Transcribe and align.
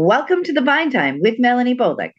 Welcome 0.00 0.42
to 0.44 0.52
the 0.54 0.62
Vine 0.62 0.90
Time 0.90 1.20
with 1.20 1.38
Melanie 1.38 1.76
Bolduc. 1.76 2.12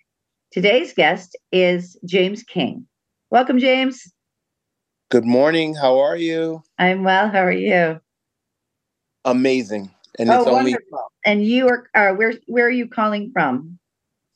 Today's 0.51 0.93
guest 0.93 1.35
is 1.51 1.97
James 2.05 2.43
King. 2.43 2.85
Welcome, 3.31 3.57
James. 3.57 4.03
Good 5.09 5.25
morning. 5.25 5.73
How 5.73 5.97
are 5.97 6.15
you? 6.15 6.61
I'm 6.77 7.03
well. 7.03 7.27
How 7.27 7.39
are 7.39 7.51
you? 7.51 7.99
Amazing. 9.25 9.89
And 10.19 10.29
oh, 10.29 10.41
it's 10.41 10.47
only 10.47 10.73
wonderful. 10.73 11.11
And 11.25 11.43
you 11.43 11.67
are, 11.69 11.89
are 11.95 12.13
where 12.13 12.35
where 12.45 12.67
are 12.67 12.69
you 12.69 12.87
calling 12.87 13.31
from? 13.33 13.79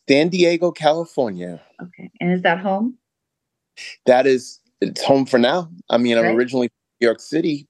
San 0.09 0.29
Diego, 0.29 0.71
California. 0.71 1.61
Okay. 1.79 2.09
And 2.19 2.31
is 2.31 2.41
that 2.41 2.57
home? 2.57 2.97
That 4.07 4.25
is 4.25 4.59
it's 4.81 5.03
home 5.03 5.27
for 5.27 5.37
now. 5.37 5.69
I 5.91 5.99
mean, 5.99 6.17
I'm 6.17 6.35
originally 6.35 6.69
from 6.69 6.75
New 6.99 7.05
York 7.05 7.19
City 7.19 7.67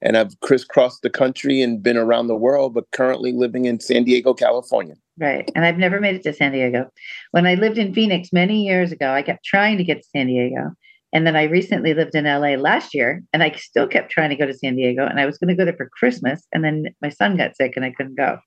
and 0.00 0.16
I've 0.16 0.38
crisscrossed 0.40 1.02
the 1.02 1.10
country 1.10 1.62
and 1.62 1.80
been 1.80 1.96
around 1.96 2.26
the 2.26 2.34
world, 2.34 2.74
but 2.74 2.90
currently 2.90 3.32
living 3.32 3.66
in 3.66 3.78
San 3.78 4.02
Diego, 4.02 4.34
California. 4.34 4.96
Right. 5.18 5.50
And 5.54 5.64
I've 5.64 5.78
never 5.78 6.00
made 6.00 6.14
it 6.14 6.22
to 6.22 6.32
San 6.32 6.52
Diego. 6.52 6.90
When 7.32 7.46
I 7.46 7.54
lived 7.54 7.78
in 7.78 7.94
Phoenix 7.94 8.32
many 8.32 8.62
years 8.62 8.92
ago, 8.92 9.12
I 9.12 9.22
kept 9.22 9.44
trying 9.44 9.78
to 9.78 9.84
get 9.84 9.98
to 9.98 10.08
San 10.08 10.26
Diego. 10.26 10.70
And 11.12 11.26
then 11.26 11.36
I 11.36 11.44
recently 11.44 11.92
lived 11.92 12.14
in 12.14 12.24
LA 12.24 12.54
last 12.54 12.94
year 12.94 13.22
and 13.34 13.42
I 13.42 13.50
still 13.52 13.86
kept 13.86 14.10
trying 14.10 14.30
to 14.30 14.36
go 14.36 14.46
to 14.46 14.54
San 14.54 14.76
Diego. 14.76 15.06
And 15.06 15.20
I 15.20 15.26
was 15.26 15.36
going 15.36 15.48
to 15.48 15.54
go 15.54 15.66
there 15.66 15.76
for 15.76 15.90
Christmas. 15.98 16.46
And 16.52 16.64
then 16.64 16.86
my 17.02 17.10
son 17.10 17.36
got 17.36 17.56
sick 17.56 17.74
and 17.76 17.84
I 17.84 17.90
couldn't 17.90 18.16
go. 18.16 18.38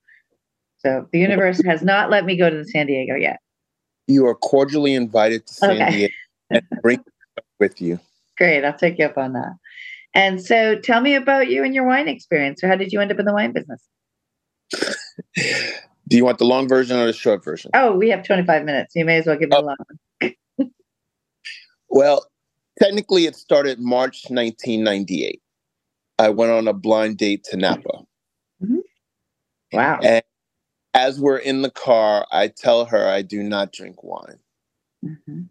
So 0.80 1.08
the 1.12 1.20
universe 1.20 1.62
has 1.66 1.84
not 1.84 2.10
let 2.10 2.26
me 2.26 2.36
go 2.36 2.50
to 2.50 2.66
San 2.66 2.88
Diego 2.88 3.16
yet. 3.16 3.40
You 4.08 4.26
are 4.26 4.36
cordially 4.36 4.96
invited 4.96 5.46
to 5.48 5.54
San 5.54 5.70
okay. 5.72 5.92
Diego 5.92 6.14
and 6.50 6.64
bring 6.82 7.04
with 7.60 7.80
you. 7.80 8.00
Great. 8.38 8.66
I'll 8.66 8.78
take 8.78 8.98
you 8.98 9.06
up 9.06 9.18
on 9.18 9.34
that. 9.34 9.54
And 10.16 10.42
so 10.42 10.80
tell 10.80 11.02
me 11.02 11.14
about 11.14 11.50
you 11.50 11.64
and 11.64 11.76
your 11.76 11.86
wine 11.86 12.08
experience. 12.08 12.64
Or 12.64 12.68
how 12.68 12.76
did 12.76 12.92
you 12.92 13.00
end 13.02 13.12
up 13.12 13.20
in 13.20 13.26
the 13.26 13.34
wine 13.34 13.54
business? 13.54 13.84
Do 16.08 16.18
you 16.18 16.26
want 16.26 16.38
the 16.38 16.46
long 16.46 16.68
version 16.68 16.98
or 16.98 17.08
the 17.08 17.14
short 17.14 17.44
version? 17.44 17.72
Oh, 17.74 17.96
we 17.96 18.10
have 18.10 18.24
25 18.24 18.64
minutes. 18.64 18.96
You 18.96 19.06
may 19.06 19.18
as 19.18 19.26
well 19.26 19.38
give 19.38 19.50
me 19.50 19.58
oh. 19.58 19.62
the 19.62 19.66
long 19.66 20.36
one. 20.60 20.72
well, 21.90 22.26
technically, 22.80 23.26
it 23.26 23.36
started 23.36 23.80
March 23.80 24.26
1998. 24.30 25.42
I 26.20 26.30
went 26.30 26.52
on 26.52 26.68
a 26.68 26.74
blind 26.74 27.18
date 27.18 27.44
to 27.46 27.58
Napa. 27.58 28.06
Mm-hmm. 28.64 28.78
Wow. 29.74 30.00
And 30.02 30.24
as 30.94 31.20
we're 31.20 31.38
in 31.38 31.62
the 31.62 31.72
car, 31.72 32.26
I 32.32 32.48
tell 32.48 32.86
her 32.86 33.08
I 33.08 33.22
do 33.22 33.44
not 33.44 33.74
drink 33.74 34.04
wine. 34.04 34.40
Mm-hmm. 35.04 35.42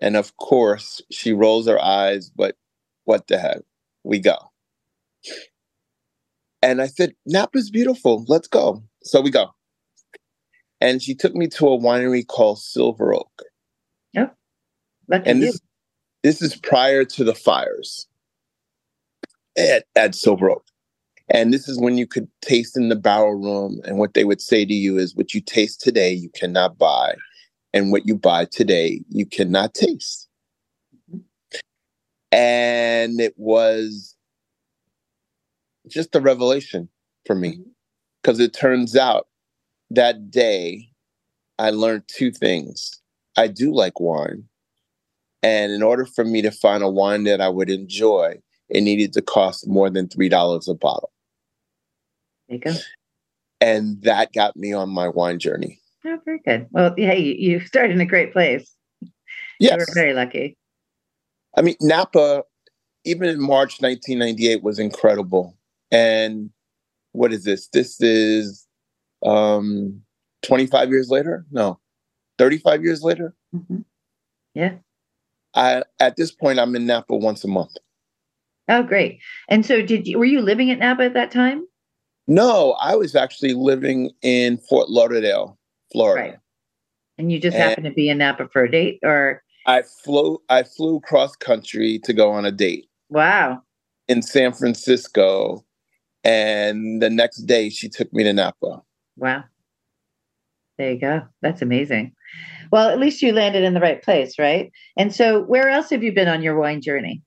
And 0.00 0.16
of 0.16 0.36
course, 0.36 1.02
she 1.10 1.32
rolls 1.32 1.66
her 1.66 1.82
eyes, 1.82 2.30
but 2.30 2.56
what 3.04 3.26
the 3.26 3.38
heck? 3.38 3.62
We 4.04 4.18
go. 4.20 4.36
And 6.62 6.80
I 6.80 6.86
said, 6.86 7.14
Napa's 7.26 7.70
beautiful. 7.70 8.24
Let's 8.28 8.48
go. 8.48 8.82
So 9.02 9.20
we 9.20 9.30
go. 9.30 9.55
And 10.86 11.02
she 11.02 11.16
took 11.16 11.34
me 11.34 11.48
to 11.48 11.66
a 11.66 11.76
winery 11.76 12.24
called 12.24 12.60
Silver 12.60 13.12
Oak. 13.12 13.42
Yep. 14.12 14.36
and 15.10 15.42
this, 15.42 15.60
this 16.22 16.40
is 16.40 16.54
prior 16.54 17.04
to 17.04 17.24
the 17.24 17.34
fires 17.34 18.06
at, 19.58 19.86
at 19.96 20.14
Silver 20.14 20.48
Oak. 20.48 20.64
And 21.28 21.52
this 21.52 21.68
is 21.68 21.80
when 21.80 21.98
you 21.98 22.06
could 22.06 22.28
taste 22.40 22.76
in 22.76 22.88
the 22.88 22.94
barrel 22.94 23.34
room. 23.34 23.80
And 23.84 23.98
what 23.98 24.14
they 24.14 24.22
would 24.22 24.40
say 24.40 24.64
to 24.64 24.72
you 24.72 24.96
is, 24.96 25.16
what 25.16 25.34
you 25.34 25.40
taste 25.40 25.80
today, 25.80 26.12
you 26.12 26.30
cannot 26.30 26.78
buy. 26.78 27.16
And 27.74 27.90
what 27.90 28.06
you 28.06 28.16
buy 28.16 28.44
today, 28.44 29.00
you 29.08 29.26
cannot 29.26 29.74
taste. 29.74 30.28
And 32.30 33.20
it 33.20 33.34
was 33.36 34.14
just 35.88 36.14
a 36.14 36.20
revelation 36.20 36.88
for 37.24 37.34
me. 37.34 37.58
Because 38.22 38.36
mm-hmm. 38.36 38.44
it 38.44 38.54
turns 38.54 38.94
out 38.94 39.26
that 39.90 40.30
day, 40.30 40.88
I 41.58 41.70
learned 41.70 42.04
two 42.08 42.30
things. 42.30 43.00
I 43.36 43.48
do 43.48 43.72
like 43.72 44.00
wine. 44.00 44.44
And 45.42 45.72
in 45.72 45.82
order 45.82 46.06
for 46.06 46.24
me 46.24 46.42
to 46.42 46.50
find 46.50 46.82
a 46.82 46.90
wine 46.90 47.24
that 47.24 47.40
I 47.40 47.48
would 47.48 47.70
enjoy, 47.70 48.40
it 48.68 48.80
needed 48.80 49.12
to 49.12 49.22
cost 49.22 49.68
more 49.68 49.88
than 49.90 50.08
$3 50.08 50.68
a 50.68 50.74
bottle. 50.74 51.12
There 52.48 52.56
you 52.56 52.62
go. 52.62 52.74
And 53.60 54.02
that 54.02 54.32
got 54.32 54.56
me 54.56 54.72
on 54.72 54.90
my 54.90 55.08
wine 55.08 55.38
journey. 55.38 55.80
Oh, 56.04 56.18
very 56.24 56.40
good. 56.44 56.66
Well, 56.70 56.94
hey, 56.96 57.20
you 57.20 57.60
started 57.60 57.92
in 57.92 58.00
a 58.00 58.06
great 58.06 58.32
place. 58.32 58.70
Yes. 59.58 59.72
You 59.72 59.78
were 59.78 59.86
very 59.94 60.14
lucky. 60.14 60.56
I 61.56 61.62
mean, 61.62 61.76
Napa, 61.80 62.42
even 63.04 63.28
in 63.28 63.40
March 63.40 63.80
1998, 63.80 64.62
was 64.62 64.78
incredible. 64.78 65.56
And 65.90 66.50
what 67.12 67.32
is 67.32 67.44
this? 67.44 67.68
This 67.68 68.00
is 68.00 68.65
um 69.26 70.02
25 70.42 70.90
years 70.90 71.08
later? 71.10 71.44
No, 71.50 71.78
35 72.38 72.84
years 72.84 73.02
later? 73.02 73.34
Mm-hmm. 73.54 73.80
Yeah. 74.54 74.74
I, 75.54 75.82
at 76.00 76.16
this 76.16 76.30
point, 76.30 76.58
I'm 76.58 76.76
in 76.76 76.86
Napa 76.86 77.16
once 77.16 77.42
a 77.44 77.48
month. 77.48 77.76
Oh, 78.68 78.82
great! 78.82 79.20
And 79.48 79.64
so, 79.64 79.80
did 79.80 80.06
you 80.06 80.18
were 80.18 80.24
you 80.24 80.40
living 80.40 80.70
at 80.70 80.78
Napa 80.78 81.04
at 81.04 81.14
that 81.14 81.30
time? 81.30 81.66
No, 82.26 82.72
I 82.80 82.96
was 82.96 83.14
actually 83.14 83.54
living 83.54 84.10
in 84.22 84.58
Fort 84.58 84.90
Lauderdale, 84.90 85.58
Florida. 85.92 86.30
Right. 86.30 86.38
And 87.18 87.30
you 87.32 87.40
just 87.40 87.54
and 87.54 87.62
happened 87.62 87.86
to 87.86 87.92
be 87.92 88.08
in 88.08 88.18
Napa 88.18 88.48
for 88.48 88.64
a 88.64 88.70
date, 88.70 88.98
or 89.02 89.42
I 89.66 89.82
flew 89.82 90.42
I 90.48 90.64
flew 90.64 91.00
cross 91.00 91.36
country 91.36 92.00
to 92.04 92.12
go 92.12 92.32
on 92.32 92.44
a 92.44 92.52
date. 92.52 92.86
Wow. 93.08 93.62
In 94.08 94.22
San 94.22 94.52
Francisco, 94.52 95.64
and 96.24 97.00
the 97.00 97.10
next 97.10 97.42
day 97.42 97.70
she 97.70 97.88
took 97.88 98.12
me 98.12 98.24
to 98.24 98.32
Napa. 98.32 98.82
Wow. 99.16 99.44
There 100.78 100.92
you 100.92 101.00
go. 101.00 101.22
That's 101.42 101.62
amazing. 101.62 102.12
Well, 102.70 102.88
at 102.88 102.98
least 102.98 103.22
you 103.22 103.32
landed 103.32 103.64
in 103.64 103.74
the 103.74 103.80
right 103.80 104.02
place, 104.02 104.38
right? 104.38 104.70
And 104.96 105.14
so, 105.14 105.42
where 105.42 105.68
else 105.68 105.90
have 105.90 106.02
you 106.02 106.12
been 106.12 106.28
on 106.28 106.42
your 106.42 106.58
wine 106.58 106.82
journey? 106.82 107.22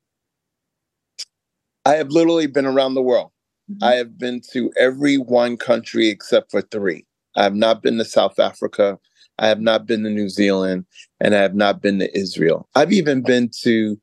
I 1.85 1.95
have 1.95 2.09
literally 2.09 2.47
been 2.47 2.65
around 2.65 2.93
the 2.93 3.01
world. 3.01 3.31
Mm-hmm. 3.71 3.83
I 3.83 3.93
have 3.93 4.17
been 4.17 4.41
to 4.51 4.71
every 4.79 5.17
one 5.17 5.57
country 5.57 6.09
except 6.09 6.51
for 6.51 6.61
three. 6.61 7.05
I 7.35 7.43
have 7.43 7.55
not 7.55 7.81
been 7.81 7.97
to 7.97 8.05
South 8.05 8.37
Africa. 8.37 8.99
I 9.39 9.47
have 9.47 9.61
not 9.61 9.85
been 9.85 10.03
to 10.03 10.09
New 10.09 10.29
Zealand. 10.29 10.85
And 11.19 11.33
I 11.33 11.41
have 11.41 11.55
not 11.55 11.81
been 11.81 11.99
to 11.99 12.17
Israel. 12.17 12.67
I've 12.75 12.91
even 12.91 13.21
been 13.21 13.49
to 13.61 13.99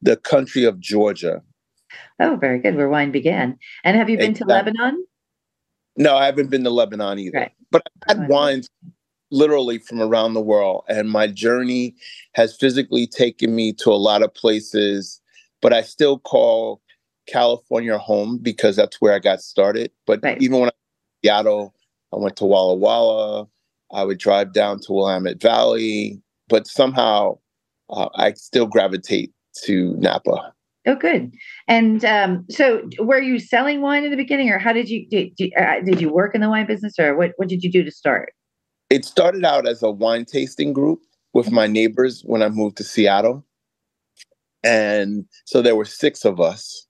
the 0.00 0.16
country 0.16 0.64
of 0.64 0.80
Georgia. 0.80 1.42
Oh, 2.20 2.36
very 2.36 2.58
good. 2.58 2.76
Where 2.76 2.88
wine 2.88 3.10
began. 3.10 3.58
And 3.84 3.96
have 3.96 4.08
you 4.08 4.16
been 4.16 4.30
exactly. 4.30 4.54
to 4.54 4.58
Lebanon? 4.58 5.06
No, 5.96 6.16
I 6.16 6.26
haven't 6.26 6.50
been 6.50 6.64
to 6.64 6.70
Lebanon 6.70 7.18
either. 7.18 7.38
Right. 7.38 7.52
But 7.70 7.82
I've 8.08 8.18
had 8.18 8.28
wines 8.28 8.68
literally 9.30 9.78
from 9.78 10.00
around 10.00 10.34
the 10.34 10.40
world. 10.40 10.84
And 10.88 11.10
my 11.10 11.26
journey 11.26 11.94
has 12.34 12.56
physically 12.56 13.06
taken 13.06 13.54
me 13.54 13.72
to 13.74 13.90
a 13.90 13.94
lot 13.94 14.22
of 14.22 14.32
places, 14.34 15.20
but 15.60 15.72
I 15.72 15.82
still 15.82 16.18
call 16.18 16.80
California 17.26 17.98
home 17.98 18.38
because 18.38 18.76
that's 18.76 19.00
where 19.00 19.14
I 19.14 19.18
got 19.18 19.40
started. 19.40 19.90
But 20.06 20.20
right. 20.22 20.40
even 20.40 20.60
when 20.60 20.68
I 20.68 20.72
was 20.72 20.72
in 21.24 21.28
Seattle, 21.28 21.74
I 22.12 22.16
went 22.16 22.36
to 22.36 22.44
Walla 22.44 22.74
Walla. 22.74 23.48
I 23.92 24.04
would 24.04 24.18
drive 24.18 24.52
down 24.52 24.80
to 24.80 24.92
Willamette 24.92 25.40
Valley, 25.40 26.20
but 26.48 26.66
somehow 26.66 27.38
uh, 27.88 28.08
I 28.16 28.32
still 28.32 28.66
gravitate 28.66 29.32
to 29.64 29.94
Napa. 29.98 30.52
Oh, 30.86 30.94
good. 30.94 31.32
And 31.66 32.04
um, 32.04 32.44
so, 32.48 32.88
were 33.00 33.20
you 33.20 33.40
selling 33.40 33.80
wine 33.80 34.04
in 34.04 34.10
the 34.10 34.16
beginning, 34.16 34.50
or 34.50 34.58
how 34.58 34.72
did 34.72 34.88
you 34.88 35.06
did, 35.08 35.34
did, 35.36 35.52
uh, 35.56 35.80
did 35.84 36.00
you 36.00 36.12
work 36.12 36.34
in 36.34 36.40
the 36.40 36.48
wine 36.48 36.66
business, 36.66 36.94
or 36.98 37.16
what 37.16 37.32
what 37.36 37.48
did 37.48 37.64
you 37.64 37.70
do 37.70 37.82
to 37.82 37.90
start? 37.90 38.32
It 38.88 39.04
started 39.04 39.44
out 39.44 39.66
as 39.66 39.82
a 39.82 39.90
wine 39.90 40.24
tasting 40.24 40.72
group 40.72 41.00
with 41.34 41.50
my 41.50 41.66
neighbors 41.66 42.22
when 42.24 42.40
I 42.40 42.48
moved 42.48 42.76
to 42.76 42.84
Seattle, 42.84 43.44
and 44.62 45.24
so 45.44 45.60
there 45.60 45.74
were 45.74 45.84
six 45.84 46.24
of 46.24 46.40
us, 46.40 46.86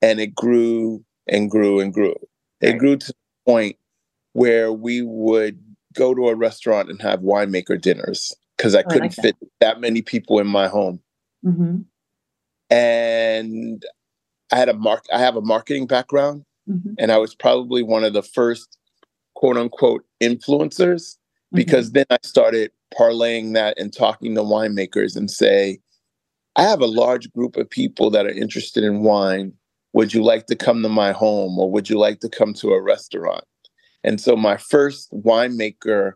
and 0.00 0.18
it 0.18 0.34
grew 0.34 1.04
and 1.26 1.50
grew 1.50 1.80
and 1.80 1.92
grew. 1.92 2.14
It 2.62 2.78
grew 2.78 2.96
to 2.96 3.06
the 3.06 3.52
point 3.52 3.76
where 4.32 4.72
we 4.72 5.02
would 5.02 5.62
go 5.94 6.14
to 6.14 6.28
a 6.28 6.34
restaurant 6.34 6.88
and 6.88 7.02
have 7.02 7.20
winemaker 7.20 7.78
dinners 7.78 8.34
because 8.56 8.74
I 8.74 8.80
oh, 8.80 8.84
couldn't 8.84 9.02
I 9.02 9.06
like 9.06 9.14
fit 9.14 9.36
that 9.60 9.80
many 9.80 10.00
people 10.00 10.38
in 10.38 10.46
my 10.46 10.68
home. 10.68 11.00
Mm-hmm. 11.44 11.78
And 12.70 13.84
I 14.52 14.56
had 14.56 14.68
a 14.68 14.74
mark. 14.74 15.04
I 15.12 15.18
have 15.18 15.36
a 15.36 15.42
marketing 15.42 15.86
background, 15.86 16.44
mm-hmm. 16.68 16.94
and 16.98 17.12
I 17.12 17.18
was 17.18 17.34
probably 17.34 17.82
one 17.82 18.04
of 18.04 18.12
the 18.12 18.22
first 18.22 18.76
quote 19.34 19.56
unquote 19.56 20.04
influencers 20.22 21.16
because 21.52 21.86
mm-hmm. 21.86 21.94
then 21.94 22.06
I 22.10 22.18
started 22.24 22.72
parlaying 22.98 23.54
that 23.54 23.78
and 23.78 23.92
talking 23.92 24.34
to 24.34 24.42
winemakers 24.42 25.16
and 25.16 25.30
say, 25.30 25.78
I 26.56 26.62
have 26.62 26.80
a 26.80 26.86
large 26.86 27.30
group 27.32 27.56
of 27.56 27.70
people 27.70 28.10
that 28.10 28.26
are 28.26 28.30
interested 28.30 28.84
in 28.84 29.02
wine 29.02 29.52
would 29.92 30.14
you 30.14 30.22
like 30.22 30.46
to 30.46 30.56
come 30.56 30.82
to 30.82 30.88
my 30.88 31.12
home 31.12 31.58
or 31.58 31.70
would 31.70 31.88
you 31.88 31.98
like 31.98 32.20
to 32.20 32.28
come 32.28 32.52
to 32.54 32.72
a 32.72 32.80
restaurant? 32.80 33.44
And 34.04 34.20
so 34.20 34.36
my 34.36 34.56
first 34.56 35.10
winemaker 35.12 36.12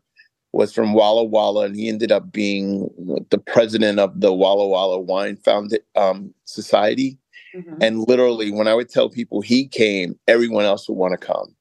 was 0.52 0.72
from 0.72 0.92
Walla 0.92 1.24
Walla, 1.24 1.64
and 1.64 1.76
he 1.76 1.88
ended 1.88 2.12
up 2.12 2.30
being 2.30 2.88
the 3.30 3.38
president 3.38 3.98
of 3.98 4.20
the 4.20 4.32
Walla 4.32 4.68
Walla 4.68 5.00
Wine 5.00 5.36
Found 5.36 5.78
um, 5.96 6.34
Society. 6.44 7.18
Mm-hmm. 7.54 7.74
And 7.80 8.08
literally, 8.08 8.50
when 8.50 8.68
I 8.68 8.74
would 8.74 8.88
tell 8.88 9.10
people 9.10 9.40
he 9.40 9.66
came, 9.66 10.18
everyone 10.28 10.64
else 10.64 10.88
would 10.88 10.96
want 10.96 11.18
to 11.18 11.26
come. 11.26 11.54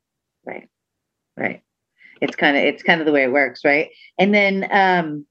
Right, 0.45 0.69
right. 1.37 1.61
it's 2.21 2.35
kind 2.35 2.55
of 2.55 2.63
it's 2.63 2.83
kind 2.83 3.01
of 3.01 3.07
the 3.07 3.11
way 3.11 3.23
it 3.23 3.31
works, 3.31 3.65
right? 3.65 3.89
And 4.17 4.33
then 4.33 4.67
um 4.71 5.25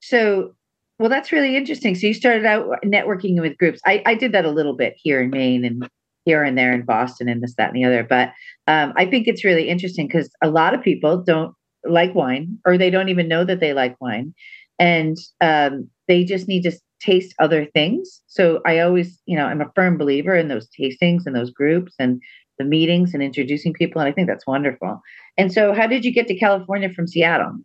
so 0.00 0.54
well 0.98 1.08
that's 1.08 1.30
really 1.30 1.56
interesting. 1.56 1.94
So 1.94 2.06
you 2.06 2.14
started 2.14 2.46
out 2.46 2.66
networking 2.84 3.40
with 3.40 3.58
groups. 3.58 3.80
I, 3.86 4.02
I 4.06 4.14
did 4.14 4.32
that 4.32 4.44
a 4.44 4.50
little 4.50 4.74
bit 4.74 4.94
here 4.96 5.20
in 5.20 5.30
Maine 5.30 5.64
and 5.64 5.88
here 6.24 6.42
and 6.42 6.58
there 6.58 6.72
in 6.72 6.82
Boston 6.82 7.28
and 7.28 7.42
this, 7.42 7.54
that, 7.54 7.68
and 7.72 7.76
the 7.76 7.84
other. 7.84 8.02
But 8.02 8.32
um, 8.66 8.92
I 8.96 9.06
think 9.06 9.28
it's 9.28 9.44
really 9.44 9.68
interesting 9.68 10.08
because 10.08 10.28
a 10.42 10.50
lot 10.50 10.74
of 10.74 10.82
people 10.82 11.22
don't 11.22 11.54
like 11.88 12.14
wine 12.14 12.58
or 12.64 12.78
they 12.78 12.90
don't 12.90 13.08
even 13.08 13.28
know 13.28 13.44
that 13.44 13.60
they 13.60 13.72
like 13.72 13.96
wine. 14.00 14.34
And 14.78 15.16
um, 15.40 15.88
they 16.08 16.24
just 16.24 16.48
need 16.48 16.62
to 16.62 16.72
taste 17.00 17.34
other 17.38 17.66
things. 17.66 18.22
So 18.26 18.60
I 18.66 18.80
always, 18.80 19.20
you 19.26 19.36
know, 19.36 19.46
I'm 19.46 19.60
a 19.60 19.70
firm 19.74 19.96
believer 19.96 20.36
in 20.36 20.48
those 20.48 20.68
tastings 20.78 21.22
and 21.26 21.34
those 21.34 21.50
groups 21.50 21.94
and 21.98 22.20
the 22.58 22.64
meetings 22.64 23.14
and 23.14 23.22
introducing 23.22 23.72
people. 23.72 24.00
And 24.00 24.08
I 24.08 24.12
think 24.12 24.28
that's 24.28 24.46
wonderful. 24.46 25.00
And 25.36 25.52
so, 25.52 25.74
how 25.74 25.86
did 25.86 26.04
you 26.04 26.12
get 26.12 26.26
to 26.28 26.38
California 26.38 26.90
from 26.90 27.06
Seattle? 27.06 27.56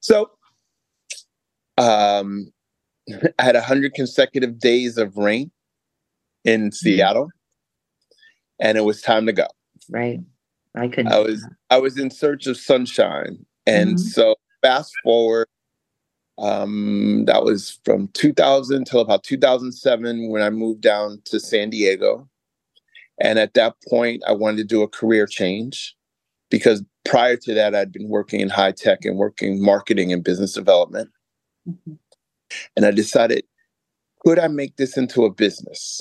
So, 0.00 0.30
um, 1.78 2.52
I 3.38 3.42
had 3.42 3.54
100 3.54 3.94
consecutive 3.94 4.58
days 4.58 4.98
of 4.98 5.16
rain 5.16 5.50
in 6.44 6.62
mm-hmm. 6.62 6.70
Seattle, 6.70 7.28
and 8.60 8.78
it 8.78 8.82
was 8.82 9.02
time 9.02 9.26
to 9.26 9.32
go. 9.32 9.46
Right. 9.90 10.20
I 10.74 10.88
couldn't. 10.88 11.12
I 11.12 11.18
was 11.18 11.46
I 11.70 11.78
was 11.78 11.98
in 11.98 12.10
search 12.10 12.46
of 12.46 12.56
sunshine, 12.56 13.44
and 13.66 13.96
mm-hmm. 13.96 13.98
so 13.98 14.36
fast 14.62 14.92
forward 15.02 15.48
um, 16.38 17.24
that 17.26 17.44
was 17.44 17.78
from 17.84 18.08
2000 18.08 18.86
till 18.86 19.00
about 19.00 19.22
2007 19.22 20.30
when 20.30 20.42
I 20.42 20.50
moved 20.50 20.80
down 20.80 21.20
to 21.26 21.38
San 21.38 21.70
Diego. 21.70 22.28
And 23.20 23.38
at 23.38 23.54
that 23.54 23.76
point, 23.88 24.22
I 24.26 24.32
wanted 24.32 24.56
to 24.58 24.64
do 24.64 24.82
a 24.82 24.88
career 24.88 25.26
change 25.26 25.94
because 26.50 26.82
prior 27.04 27.36
to 27.36 27.54
that, 27.54 27.74
I'd 27.74 27.92
been 27.92 28.08
working 28.08 28.40
in 28.40 28.48
high 28.48 28.72
tech 28.72 29.04
and 29.04 29.16
working 29.16 29.62
marketing 29.62 30.12
and 30.12 30.24
business 30.24 30.54
development. 30.54 31.10
Mm-hmm. 31.68 31.92
And 32.76 32.86
I 32.86 32.90
decided, 32.90 33.44
could 34.24 34.38
I 34.38 34.48
make 34.48 34.76
this 34.76 34.96
into 34.96 35.24
a 35.24 35.32
business? 35.32 36.00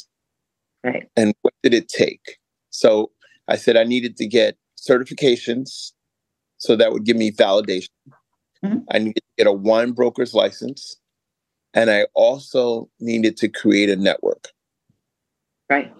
Right. 0.83 1.07
And 1.15 1.33
what 1.41 1.53
did 1.61 1.73
it 1.73 1.87
take? 1.87 2.39
So 2.71 3.11
I 3.47 3.57
said 3.57 3.77
I 3.77 3.83
needed 3.83 4.17
to 4.17 4.27
get 4.27 4.57
certifications. 4.81 5.91
So 6.57 6.75
that 6.75 6.91
would 6.91 7.05
give 7.05 7.17
me 7.17 7.31
validation. 7.31 7.89
Mm-hmm. 8.63 8.79
I 8.91 8.99
needed 8.99 9.15
to 9.15 9.37
get 9.37 9.47
a 9.47 9.51
wine 9.51 9.91
broker's 9.91 10.33
license. 10.33 10.97
And 11.73 11.89
I 11.89 12.07
also 12.13 12.89
needed 12.99 13.37
to 13.37 13.47
create 13.47 13.89
a 13.89 13.95
network. 13.95 14.49
Right. 15.69 15.93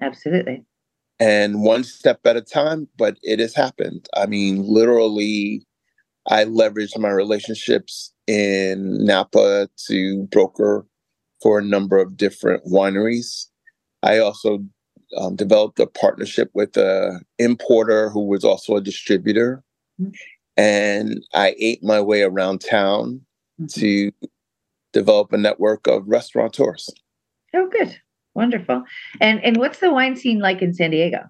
Absolutely. 0.00 0.64
And 1.18 1.62
one 1.62 1.82
step 1.82 2.20
at 2.24 2.36
a 2.36 2.42
time, 2.42 2.88
but 2.96 3.16
it 3.22 3.40
has 3.40 3.54
happened. 3.54 4.06
I 4.14 4.26
mean, 4.26 4.62
literally, 4.62 5.66
I 6.28 6.44
leveraged 6.44 6.98
my 6.98 7.08
relationships 7.08 8.12
in 8.26 9.04
Napa 9.04 9.68
to 9.88 10.28
broker 10.30 10.86
for 11.42 11.58
a 11.58 11.64
number 11.64 11.98
of 11.98 12.16
different 12.16 12.64
wineries. 12.66 13.46
I 14.02 14.18
also 14.18 14.64
um, 15.16 15.36
developed 15.36 15.80
a 15.80 15.86
partnership 15.86 16.50
with 16.54 16.76
a 16.76 17.20
importer 17.38 18.10
who 18.10 18.26
was 18.26 18.44
also 18.44 18.76
a 18.76 18.80
distributor. 18.80 19.62
Mm-hmm 20.00 20.10
and 20.58 21.24
I 21.32 21.54
ate 21.58 21.84
my 21.84 22.00
way 22.00 22.22
around 22.22 22.58
town 22.58 23.20
mm-hmm. 23.60 23.66
to 23.80 24.10
develop 24.92 25.32
a 25.32 25.38
network 25.38 25.86
of 25.86 26.08
restaurateurs. 26.08 26.90
Oh, 27.54 27.68
good, 27.70 27.98
wonderful. 28.34 28.82
And 29.20 29.42
and 29.42 29.56
what's 29.56 29.78
the 29.78 29.92
wine 29.92 30.16
scene 30.16 30.40
like 30.40 30.60
in 30.60 30.74
San 30.74 30.90
Diego? 30.90 31.20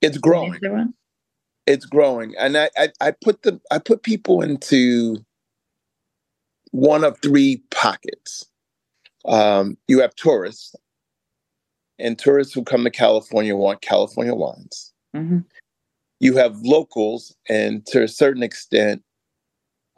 It's 0.00 0.18
growing. 0.18 0.58
It's 1.66 1.86
growing, 1.86 2.34
and 2.38 2.56
I, 2.56 2.70
I 2.76 2.88
I 3.00 3.10
put 3.10 3.42
the 3.42 3.60
I 3.70 3.78
put 3.78 4.02
people 4.02 4.42
into 4.42 5.24
one 6.72 7.04
of 7.04 7.18
three 7.20 7.62
pockets. 7.70 8.46
Um, 9.26 9.78
you 9.88 10.00
have 10.00 10.14
tourists, 10.16 10.74
and 11.98 12.18
tourists 12.18 12.52
who 12.52 12.64
come 12.64 12.84
to 12.84 12.90
California 12.90 13.56
want 13.56 13.82
California 13.82 14.34
wines. 14.34 14.92
Mm-hmm 15.14 15.38
you 16.24 16.36
have 16.36 16.56
locals, 16.62 17.36
and 17.50 17.84
to 17.86 18.02
a 18.02 18.08
certain 18.08 18.42
extent, 18.42 19.02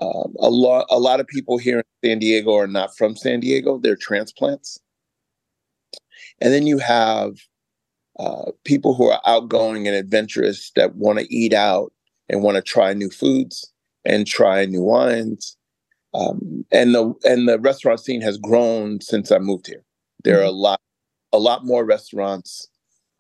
um, 0.01 0.35
a 0.41 0.51
lot 0.51 0.87
a 0.91 0.99
lot 0.99 1.21
of 1.21 1.27
people 1.29 1.57
here 1.57 1.79
in 1.79 1.85
San 2.05 2.19
Diego 2.19 2.57
are 2.57 2.67
not 2.67 2.97
from 2.97 3.17
San 3.17 3.39
Diego; 3.39 3.79
they're 3.79 3.95
transplants. 3.95 4.81
And 6.41 6.53
then 6.53 6.67
you 6.67 6.79
have 6.79 7.37
uh, 8.19 8.51
people 8.65 8.95
who 8.95 9.09
are 9.09 9.21
outgoing 9.25 9.87
and 9.87 9.97
adventurous 9.97 10.73
that 10.75 10.97
want 10.97 11.21
to 11.21 11.33
eat 11.33 11.53
out 11.53 11.93
and 12.29 12.43
want 12.43 12.57
to 12.57 12.63
try 12.63 12.93
new 12.93 13.09
foods 13.09 13.73
and 14.05 14.27
try 14.27 14.67
new 14.67 14.83
wines. 14.83 15.57
Um, 16.13 16.65
and 16.73 16.95
the 16.95 17.15
and 17.25 17.49
the 17.49 17.61
restaurant 17.61 18.01
scene 18.01 18.21
has 18.23 18.37
grown 18.37 19.01
since 19.01 19.31
I 19.31 19.39
moved 19.39 19.69
here. 19.69 19.85
There 20.25 20.41
are 20.41 20.45
a 20.45 20.49
mm-hmm. 20.49 20.57
lot 20.57 20.76
a 21.33 21.39
lot 21.39 21.65
more 21.65 21.85
restaurants, 21.85 22.69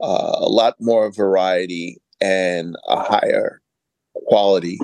uh, 0.00 0.36
a 0.38 0.48
lot 0.48 0.74
more 0.80 1.10
variety, 1.12 1.98
and 2.20 2.76
a 2.88 3.02
higher 3.02 3.60
quality. 4.26 4.78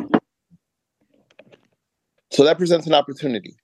So 2.30 2.44
that 2.44 2.58
presents 2.58 2.86
an 2.86 2.94
opportunity. 2.94 3.54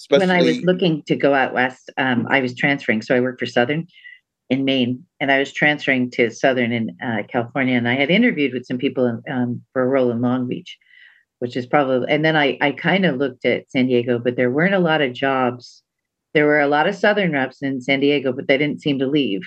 Especially, 0.00 0.26
when 0.26 0.36
I 0.36 0.42
was 0.42 0.60
looking 0.62 1.02
to 1.04 1.16
go 1.16 1.32
out 1.32 1.54
west, 1.54 1.90
um, 1.96 2.26
I 2.28 2.40
was 2.40 2.54
transferring. 2.54 3.00
So 3.00 3.14
I 3.14 3.20
worked 3.20 3.40
for 3.40 3.46
Southern 3.46 3.86
in 4.50 4.64
Maine, 4.64 5.04
and 5.20 5.32
I 5.32 5.38
was 5.38 5.52
transferring 5.52 6.10
to 6.12 6.30
Southern 6.30 6.72
in 6.72 6.96
uh, 7.02 7.22
California. 7.28 7.76
And 7.76 7.88
I 7.88 7.94
had 7.94 8.10
interviewed 8.10 8.52
with 8.52 8.66
some 8.66 8.76
people 8.76 9.06
in, 9.06 9.22
um, 9.32 9.62
for 9.72 9.82
a 9.82 9.86
role 9.86 10.10
in 10.10 10.20
Long 10.20 10.46
Beach, 10.46 10.76
which 11.38 11.56
is 11.56 11.66
probably. 11.66 12.06
And 12.10 12.24
then 12.24 12.36
I 12.36 12.58
I 12.60 12.72
kind 12.72 13.06
of 13.06 13.16
looked 13.16 13.46
at 13.46 13.70
San 13.70 13.86
Diego, 13.86 14.18
but 14.18 14.36
there 14.36 14.50
weren't 14.50 14.74
a 14.74 14.80
lot 14.80 15.00
of 15.00 15.14
jobs. 15.14 15.82
There 16.34 16.46
were 16.46 16.60
a 16.60 16.68
lot 16.68 16.88
of 16.88 16.94
Southern 16.94 17.32
reps 17.32 17.62
in 17.62 17.80
San 17.80 18.00
Diego, 18.00 18.32
but 18.32 18.48
they 18.48 18.58
didn't 18.58 18.82
seem 18.82 18.98
to 18.98 19.06
leave. 19.06 19.42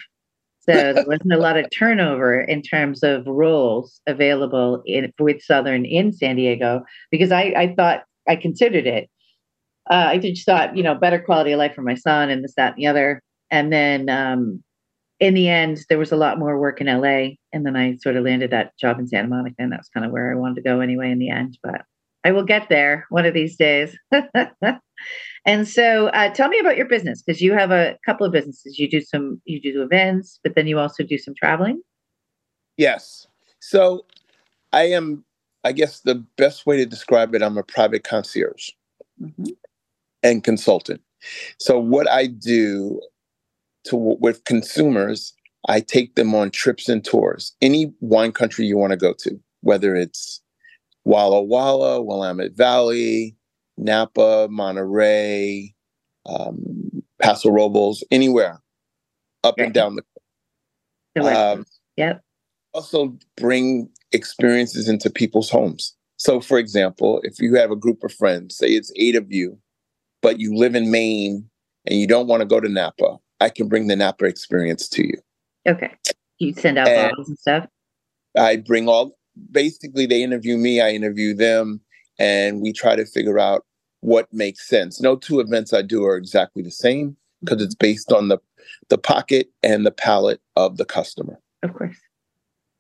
So 0.62 0.94
there 0.94 1.04
wasn't 1.08 1.34
a 1.34 1.38
lot 1.38 1.58
of 1.58 1.68
turnover 1.78 2.40
in 2.40 2.62
terms 2.62 3.04
of 3.04 3.28
roles 3.28 4.02
available 4.08 4.82
in, 4.86 5.14
with 5.20 5.42
Southern 5.42 5.86
in 5.86 6.14
San 6.14 6.36
Diego 6.38 6.84
because 7.12 7.32
I, 7.32 7.54
I 7.56 7.76
thought 7.76 8.04
I 8.28 8.36
considered 8.36 8.88
it. 8.88 9.10
Uh, 9.90 10.08
I 10.10 10.18
just 10.18 10.46
thought, 10.46 10.76
you 10.76 10.84
know, 10.84 10.96
better 10.96 11.20
quality 11.20 11.54
of 11.54 11.60
life 11.60 11.76
for 11.76 11.82
my 11.82 11.96
son 11.96 12.30
and 12.30 12.44
this, 12.44 12.54
that, 12.56 12.74
and 12.74 12.78
the 12.78 12.88
other. 12.88 13.22
And 13.50 13.72
then 13.72 14.10
um, 14.10 14.64
in 15.20 15.34
the 15.34 15.48
end, 15.48 15.80
there 15.88 15.98
was 15.98 16.12
a 16.12 16.18
lot 16.18 16.40
more 16.40 16.60
work 16.60 16.82
in 16.82 16.88
LA. 16.88 17.36
And 17.54 17.66
then 17.66 17.78
I 17.78 17.96
sort 17.98 18.18
of 18.18 18.26
landed 18.26 18.52
that 18.52 18.78
job 18.78 19.00
in 19.00 19.08
Santa 19.08 19.30
Monica. 19.30 19.56
And 19.60 19.72
that's 19.72 19.90
kind 19.90 20.06
of 20.06 20.12
where 20.12 20.32
I 20.32 20.36
wanted 20.36 20.56
to 20.56 20.62
go 20.62 20.82
anyway 20.82 21.12
in 21.12 21.20
the 21.20 21.30
end. 21.30 21.58
But 21.64 21.84
I 22.28 22.32
will 22.32 22.44
get 22.44 22.68
there 22.68 23.06
one 23.10 23.26
of 23.26 23.34
these 23.34 23.56
days. 23.56 23.98
And 25.46 25.66
so, 25.66 26.08
uh, 26.08 26.30
tell 26.34 26.50
me 26.50 26.60
about 26.60 26.76
your 26.76 26.88
business 26.90 27.22
because 27.22 27.42
you 27.42 27.54
have 27.54 27.72
a 27.72 27.98
couple 28.06 28.26
of 28.26 28.34
businesses. 28.34 28.78
You 28.78 28.90
do 28.90 29.00
some, 29.00 29.42
you 29.46 29.62
do 29.62 29.82
events, 29.82 30.42
but 30.44 30.56
then 30.56 30.68
you 30.68 30.78
also 30.78 31.04
do 31.04 31.18
some 31.18 31.34
traveling. 31.36 31.82
Yes. 32.76 33.28
So, 33.62 34.06
I 34.74 34.90
am. 34.90 35.24
I 35.64 35.72
guess 35.72 36.02
the 36.02 36.16
best 36.36 36.66
way 36.66 36.76
to 36.76 36.86
describe 36.86 37.34
it, 37.34 37.42
I'm 37.42 37.58
a 37.58 37.64
private 37.64 38.04
concierge 38.04 38.72
mm-hmm. 39.22 39.46
and 40.22 40.44
consultant. 40.44 41.00
So, 41.60 41.80
what 41.80 42.10
I 42.12 42.28
do 42.28 43.02
to 43.86 43.96
with 43.96 44.44
consumers, 44.44 45.34
I 45.70 45.80
take 45.80 46.16
them 46.16 46.36
on 46.36 46.52
trips 46.52 46.90
and 46.90 47.06
tours. 47.06 47.56
Any 47.62 47.94
wine 48.02 48.34
country 48.34 48.66
you 48.66 48.78
want 48.78 48.92
to 48.92 48.98
go 48.98 49.14
to, 49.20 49.40
whether 49.62 49.96
it's 49.96 50.42
Walla 51.08 51.42
Walla, 51.42 52.02
Willamette 52.02 52.58
Valley, 52.58 53.38
Napa, 53.78 54.48
Monterey, 54.52 55.74
um, 56.26 57.02
Paso 57.22 57.50
Robles, 57.50 58.04
anywhere 58.12 58.62
up 59.44 59.56
right. 59.58 59.66
and 59.66 59.74
down 59.74 59.96
the. 59.96 60.04
Um, 61.24 61.66
yep. 61.96 62.22
Also, 62.74 63.18
bring 63.38 63.90
experiences 64.12 64.90
into 64.90 65.10
people's 65.10 65.50
homes. 65.50 65.96
So, 66.18 66.42
for 66.42 66.60
example, 66.60 67.22
if 67.24 67.40
you 67.40 67.56
have 67.56 67.72
a 67.72 67.76
group 67.76 68.04
of 68.04 68.14
friends, 68.14 68.58
say 68.58 68.68
it's 68.68 68.92
eight 68.98 69.16
of 69.16 69.32
you, 69.32 69.58
but 70.22 70.40
you 70.40 70.54
live 70.56 70.76
in 70.76 70.92
Maine 70.92 71.50
and 71.86 72.00
you 72.00 72.06
don't 72.06 72.28
want 72.28 72.42
to 72.42 72.46
go 72.46 72.60
to 72.60 72.68
Napa, 72.68 73.18
I 73.40 73.50
can 73.50 73.68
bring 73.68 73.88
the 73.88 73.96
Napa 73.96 74.26
experience 74.26 74.90
to 74.90 75.08
you. 75.08 75.18
Okay. 75.68 75.92
You 76.40 76.54
send 76.54 76.78
out 76.78 76.88
and 76.88 77.12
bottles 77.12 77.30
and 77.30 77.40
stuff? 77.40 77.68
I 78.38 78.58
bring 78.58 78.88
all, 78.88 79.17
basically, 79.52 80.06
they 80.06 80.24
interview 80.24 80.58
me, 80.58 80.82
I 80.82 80.90
interview 80.90 81.34
them, 81.34 81.82
and 82.20 82.62
we 82.62 82.74
try 82.74 82.96
to 82.96 83.06
figure 83.06 83.40
out 83.40 83.66
what 84.02 84.32
makes 84.32 84.68
sense. 84.68 85.02
No 85.02 85.16
two 85.16 85.40
events 85.40 85.74
I 85.74 85.82
do 85.82 86.06
are 86.06 86.18
exactly 86.18 86.64
the 86.64 86.72
same 86.72 87.18
because 87.44 87.62
it's 87.62 87.76
based 87.76 88.12
on 88.12 88.28
the 88.28 88.40
the 88.90 88.98
pocket 88.98 89.50
and 89.64 89.86
the 89.86 89.92
palate 89.92 90.42
of 90.56 90.78
the 90.78 90.86
customer. 90.86 91.40
Of 91.64 91.74
course. 91.74 91.96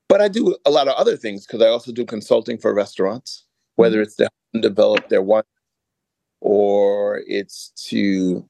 But 0.09 0.21
I 0.21 0.27
do 0.27 0.55
a 0.65 0.69
lot 0.69 0.87
of 0.87 0.95
other 0.95 1.17
things 1.17 1.45
because 1.45 1.61
I 1.61 1.67
also 1.67 1.91
do 1.91 2.05
consulting 2.05 2.57
for 2.57 2.73
restaurants, 2.73 3.45
whether 3.75 4.01
it's 4.01 4.15
to 4.15 4.29
develop 4.59 5.09
their 5.09 5.21
wine 5.21 5.43
or 6.39 7.21
it's 7.27 7.71
to 7.87 8.47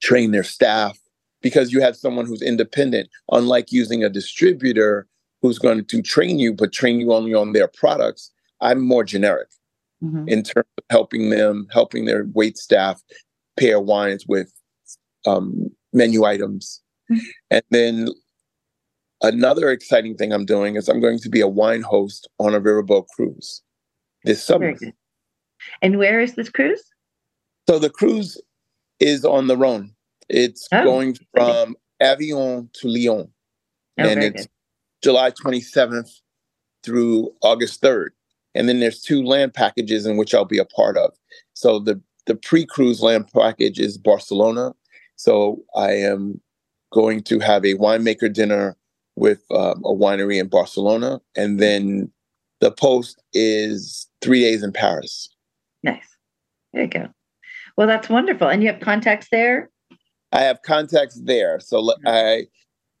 train 0.00 0.30
their 0.30 0.44
staff 0.44 0.98
because 1.42 1.72
you 1.72 1.80
have 1.80 1.96
someone 1.96 2.26
who's 2.26 2.42
independent, 2.42 3.08
unlike 3.30 3.70
using 3.70 4.02
a 4.02 4.08
distributor 4.08 5.06
who's 5.46 5.58
going 5.58 5.84
to 5.84 6.02
train 6.02 6.38
you, 6.38 6.52
but 6.52 6.72
train 6.72 7.00
you 7.00 7.12
only 7.12 7.34
on 7.34 7.52
their 7.52 7.68
products. 7.68 8.30
I'm 8.60 8.80
more 8.80 9.04
generic 9.04 9.48
mm-hmm. 10.02 10.28
in 10.28 10.42
terms 10.42 10.66
of 10.78 10.84
helping 10.90 11.30
them, 11.30 11.66
helping 11.70 12.04
their 12.04 12.26
wait 12.34 12.56
staff 12.58 13.02
pair 13.58 13.80
wines 13.80 14.26
with 14.26 14.52
um, 15.26 15.70
menu 15.92 16.24
items. 16.24 16.82
Mm-hmm. 17.10 17.26
And 17.50 17.62
then 17.70 18.08
another 19.22 19.70
exciting 19.70 20.16
thing 20.16 20.32
I'm 20.32 20.46
doing 20.46 20.76
is 20.76 20.88
I'm 20.88 21.00
going 21.00 21.18
to 21.20 21.28
be 21.28 21.40
a 21.40 21.48
wine 21.48 21.82
host 21.82 22.28
on 22.38 22.54
a 22.54 22.60
riverboat 22.60 23.06
cruise 23.14 23.62
this 24.24 24.42
summer. 24.42 24.74
And 25.82 25.98
where 25.98 26.20
is 26.20 26.34
this 26.34 26.48
cruise? 26.48 26.82
So 27.68 27.78
the 27.78 27.90
cruise 27.90 28.40
is 29.00 29.24
on 29.24 29.46
the 29.46 29.56
Rhone. 29.56 29.92
It's 30.28 30.68
oh, 30.72 30.84
going 30.84 31.16
from 31.32 31.76
Avignon 32.00 32.70
to 32.74 32.88
Lyon. 32.88 33.30
Oh, 33.98 34.08
and 34.08 34.22
it's 34.22 34.42
good. 34.42 34.50
July 35.06 35.30
27th 35.30 36.10
through 36.82 37.32
August 37.40 37.80
3rd. 37.80 38.08
And 38.56 38.68
then 38.68 38.80
there's 38.80 39.00
two 39.00 39.22
land 39.22 39.54
packages 39.54 40.04
in 40.04 40.16
which 40.16 40.34
I'll 40.34 40.44
be 40.44 40.58
a 40.58 40.64
part 40.64 40.96
of. 40.96 41.12
So 41.54 41.78
the, 41.78 42.00
the 42.26 42.34
pre-cruise 42.34 43.00
land 43.02 43.30
package 43.32 43.78
is 43.78 43.98
Barcelona. 43.98 44.74
So 45.14 45.62
I 45.76 45.92
am 45.92 46.40
going 46.92 47.22
to 47.22 47.38
have 47.38 47.64
a 47.64 47.74
winemaker 47.74 48.32
dinner 48.32 48.76
with 49.14 49.44
um, 49.52 49.80
a 49.84 49.94
winery 49.94 50.40
in 50.40 50.48
Barcelona. 50.48 51.20
And 51.36 51.60
then 51.60 52.10
the 52.60 52.72
post 52.72 53.22
is 53.32 54.08
three 54.22 54.40
days 54.40 54.64
in 54.64 54.72
Paris. 54.72 55.28
Nice. 55.84 56.16
There 56.72 56.82
you 56.82 56.88
go. 56.88 57.08
Well, 57.76 57.86
that's 57.86 58.08
wonderful. 58.08 58.48
And 58.48 58.60
you 58.60 58.72
have 58.72 58.80
contacts 58.80 59.28
there? 59.30 59.70
I 60.32 60.40
have 60.40 60.62
contacts 60.62 61.20
there. 61.22 61.60
So 61.60 61.80
mm-hmm. 61.80 62.08
I, 62.08 62.46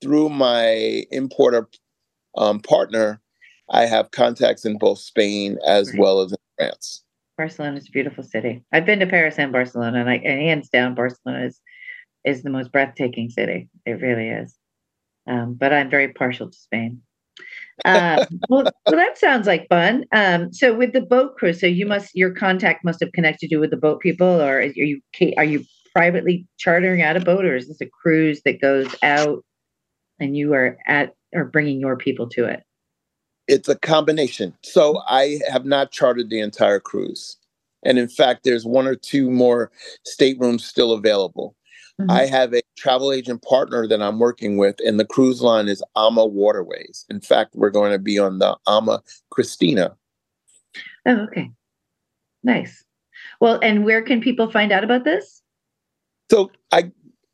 through 0.00 0.28
my 0.28 1.02
importer 1.10 1.68
um, 2.36 2.60
partner, 2.60 3.20
I 3.70 3.86
have 3.86 4.10
contacts 4.10 4.64
in 4.64 4.78
both 4.78 4.98
Spain 4.98 5.58
as 5.66 5.90
right. 5.90 6.00
well 6.00 6.20
as 6.20 6.32
in 6.32 6.38
France. 6.56 7.02
Barcelona 7.36 7.76
is 7.76 7.88
a 7.88 7.92
beautiful 7.92 8.24
city. 8.24 8.64
I've 8.72 8.86
been 8.86 9.00
to 9.00 9.06
Paris 9.06 9.38
and 9.38 9.52
Barcelona, 9.52 10.00
and, 10.00 10.08
I, 10.08 10.14
and 10.14 10.40
hands 10.40 10.68
down, 10.68 10.94
Barcelona 10.94 11.46
is 11.46 11.60
is 12.24 12.42
the 12.42 12.50
most 12.50 12.72
breathtaking 12.72 13.30
city. 13.30 13.68
It 13.84 14.00
really 14.02 14.28
is. 14.28 14.56
Um, 15.28 15.54
but 15.54 15.72
I'm 15.72 15.90
very 15.90 16.12
partial 16.12 16.50
to 16.50 16.56
Spain. 16.56 17.02
Uh, 17.84 18.24
well, 18.48 18.62
well, 18.86 18.96
that 18.96 19.18
sounds 19.18 19.46
like 19.46 19.68
fun. 19.68 20.02
Um, 20.10 20.50
so 20.50 20.74
with 20.74 20.94
the 20.94 21.02
boat 21.02 21.36
crew, 21.36 21.52
so 21.52 21.66
you 21.66 21.84
must 21.84 22.14
your 22.14 22.30
contact 22.30 22.82
must 22.86 23.00
have 23.00 23.12
connected 23.12 23.50
you 23.50 23.60
with 23.60 23.68
the 23.68 23.76
boat 23.76 24.00
people, 24.00 24.40
or 24.40 24.60
are 24.60 24.62
you 24.62 25.02
are 25.36 25.44
you 25.44 25.62
privately 25.94 26.46
chartering 26.56 27.02
out 27.02 27.18
a 27.18 27.20
boat, 27.20 27.44
or 27.44 27.54
is 27.54 27.68
this 27.68 27.82
a 27.82 27.86
cruise 28.02 28.40
that 28.46 28.62
goes 28.62 28.94
out 29.02 29.44
and 30.18 30.36
you 30.36 30.54
are 30.54 30.78
at 30.86 31.14
or 31.36 31.44
bringing 31.44 31.80
your 31.80 31.96
people 31.96 32.28
to 32.30 32.44
it? 32.44 32.62
It's 33.48 33.68
a 33.68 33.78
combination. 33.78 34.54
So 34.62 35.00
I 35.08 35.38
have 35.48 35.64
not 35.64 35.92
chartered 35.92 36.30
the 36.30 36.40
entire 36.40 36.80
cruise, 36.80 37.36
and 37.84 37.98
in 37.98 38.08
fact, 38.08 38.44
there's 38.44 38.66
one 38.66 38.86
or 38.86 38.96
two 38.96 39.30
more 39.30 39.70
staterooms 40.04 40.64
still 40.64 40.92
available. 40.92 41.54
Mm-hmm. 42.00 42.10
I 42.10 42.26
have 42.26 42.52
a 42.52 42.60
travel 42.76 43.12
agent 43.12 43.42
partner 43.42 43.86
that 43.86 44.02
I'm 44.02 44.18
working 44.18 44.58
with, 44.58 44.76
and 44.84 45.00
the 45.00 45.04
cruise 45.04 45.40
line 45.40 45.68
is 45.68 45.82
AmaWaterways. 45.96 47.06
In 47.08 47.20
fact, 47.20 47.54
we're 47.54 47.70
going 47.70 47.92
to 47.92 47.98
be 47.98 48.18
on 48.18 48.38
the 48.38 48.56
Ama 48.66 49.02
Christina. 49.30 49.96
Oh, 51.06 51.16
okay. 51.28 51.50
Nice. 52.42 52.84
Well, 53.40 53.58
and 53.62 53.84
where 53.84 54.02
can 54.02 54.20
people 54.20 54.50
find 54.50 54.72
out 54.72 54.84
about 54.84 55.04
this? 55.04 55.42
So 56.30 56.50
I 56.72 56.90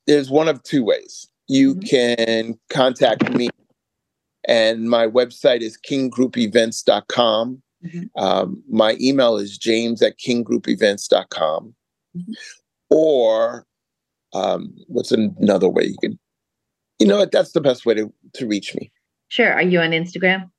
there's 0.06 0.30
one 0.30 0.48
of 0.48 0.62
two 0.62 0.84
ways. 0.84 1.28
You 1.48 1.74
mm-hmm. 1.74 1.86
can 1.86 2.58
contact 2.70 3.30
me, 3.32 3.48
and 4.46 4.88
my 4.88 5.06
website 5.06 5.60
is 5.60 5.78
kinggroupevents.com. 5.78 7.62
Mm-hmm. 7.84 8.22
Um, 8.22 8.62
my 8.70 8.96
email 9.00 9.36
is 9.36 9.58
james 9.58 10.02
at 10.02 10.18
kinggroupevents.com. 10.18 11.74
Mm-hmm. 12.16 12.32
Or 12.90 13.66
um, 14.32 14.74
what's 14.88 15.12
another 15.12 15.68
way 15.68 15.84
you 15.84 15.96
can 16.00 16.18
you 16.98 17.06
know 17.06 17.18
what 17.18 17.32
that's 17.32 17.52
the 17.52 17.60
best 17.60 17.84
way 17.84 17.94
to, 17.94 18.12
to 18.34 18.46
reach 18.46 18.74
me 18.74 18.90
sure 19.28 19.52
are 19.52 19.62
you 19.62 19.80
on 19.80 19.90
instagram 19.90 20.50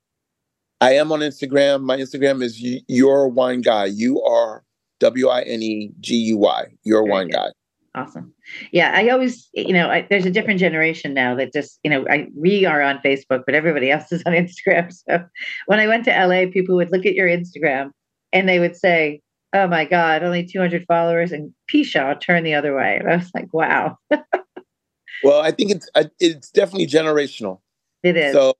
i 0.80 0.92
am 0.92 1.10
on 1.12 1.20
instagram 1.20 1.82
my 1.82 1.96
instagram 1.96 2.42
is 2.42 2.60
your 2.88 3.28
wine 3.28 3.60
guy 3.60 3.84
you 3.84 4.22
are 4.22 4.64
w-i-n-e-g-u-y 5.00 6.64
your 6.84 7.02
Very 7.02 7.10
wine 7.10 7.26
good. 7.28 7.36
guy 7.36 7.48
awesome 7.94 8.32
yeah 8.72 8.92
i 8.94 9.08
always 9.08 9.48
you 9.54 9.72
know 9.72 9.88
I, 9.88 10.06
there's 10.10 10.26
a 10.26 10.30
different 10.30 10.58
generation 10.58 11.14
now 11.14 11.34
that 11.36 11.52
just 11.52 11.78
you 11.84 11.90
know 11.90 12.04
I, 12.10 12.26
we 12.36 12.64
are 12.64 12.82
on 12.82 12.98
facebook 13.04 13.44
but 13.46 13.54
everybody 13.54 13.90
else 13.90 14.10
is 14.10 14.22
on 14.26 14.32
instagram 14.32 14.92
so 14.92 15.24
when 15.66 15.80
i 15.80 15.86
went 15.86 16.04
to 16.06 16.26
la 16.26 16.50
people 16.50 16.76
would 16.76 16.90
look 16.90 17.06
at 17.06 17.14
your 17.14 17.28
instagram 17.28 17.90
and 18.32 18.48
they 18.48 18.58
would 18.58 18.76
say 18.76 19.20
oh 19.54 19.68
my 19.68 19.84
God, 19.84 20.22
only 20.22 20.44
200 20.44 20.84
followers, 20.86 21.32
and 21.32 21.54
Pisha 21.72 22.20
turn 22.20 22.42
the 22.42 22.54
other 22.54 22.76
way. 22.76 22.98
And 22.98 23.10
I 23.10 23.16
was 23.16 23.30
like, 23.34 23.54
wow. 23.54 23.96
well, 24.10 25.40
I 25.40 25.52
think 25.52 25.70
it's 25.70 25.88
it's 26.18 26.50
definitely 26.50 26.88
generational. 26.88 27.60
It 28.02 28.16
is. 28.16 28.34
So 28.34 28.54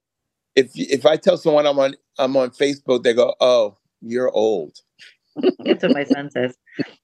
if 0.55 0.71
if 0.73 1.05
I 1.05 1.17
tell 1.17 1.37
someone 1.37 1.67
I'm 1.67 1.77
on 1.77 1.95
I'm 2.17 2.35
on 2.37 2.49
Facebook, 2.51 3.03
they 3.03 3.13
go, 3.13 3.35
"Oh, 3.39 3.77
you're 4.01 4.31
old." 4.31 4.79
That's 5.59 5.83
what 5.83 5.93
my 5.93 6.03
son 6.03 6.29
says. 6.31 6.55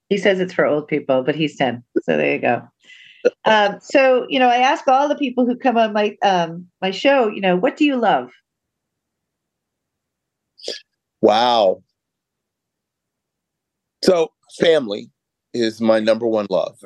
He 0.08 0.18
says 0.18 0.40
it's 0.40 0.52
for 0.52 0.66
old 0.66 0.88
people, 0.88 1.22
but 1.22 1.34
he's 1.34 1.56
10. 1.56 1.82
So 2.02 2.16
there 2.16 2.34
you 2.34 2.40
go. 2.40 2.62
Um, 3.44 3.78
so 3.80 4.26
you 4.28 4.38
know, 4.38 4.48
I 4.48 4.56
ask 4.56 4.86
all 4.88 5.08
the 5.08 5.14
people 5.14 5.46
who 5.46 5.56
come 5.56 5.76
on 5.76 5.92
my 5.92 6.16
um, 6.22 6.66
my 6.80 6.90
show, 6.90 7.28
you 7.28 7.40
know, 7.40 7.56
what 7.56 7.76
do 7.76 7.84
you 7.84 7.96
love? 7.96 8.30
Wow. 11.20 11.82
So, 14.04 14.32
family 14.58 15.10
is 15.54 15.80
my 15.80 16.00
number 16.00 16.26
one 16.26 16.46
love. 16.50 16.78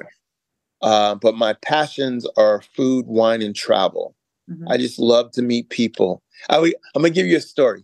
Uh, 0.82 1.14
but 1.14 1.34
my 1.34 1.54
passions 1.54 2.26
are 2.36 2.60
food, 2.60 3.06
wine, 3.06 3.40
and 3.40 3.56
travel. 3.56 4.14
Mm-hmm. 4.50 4.68
I 4.68 4.76
just 4.76 4.98
love 4.98 5.32
to 5.32 5.42
meet 5.42 5.70
people. 5.70 6.22
I, 6.50 6.56
am 6.58 6.72
going 6.94 7.04
to 7.04 7.10
give 7.10 7.26
you 7.26 7.38
a 7.38 7.40
story. 7.40 7.82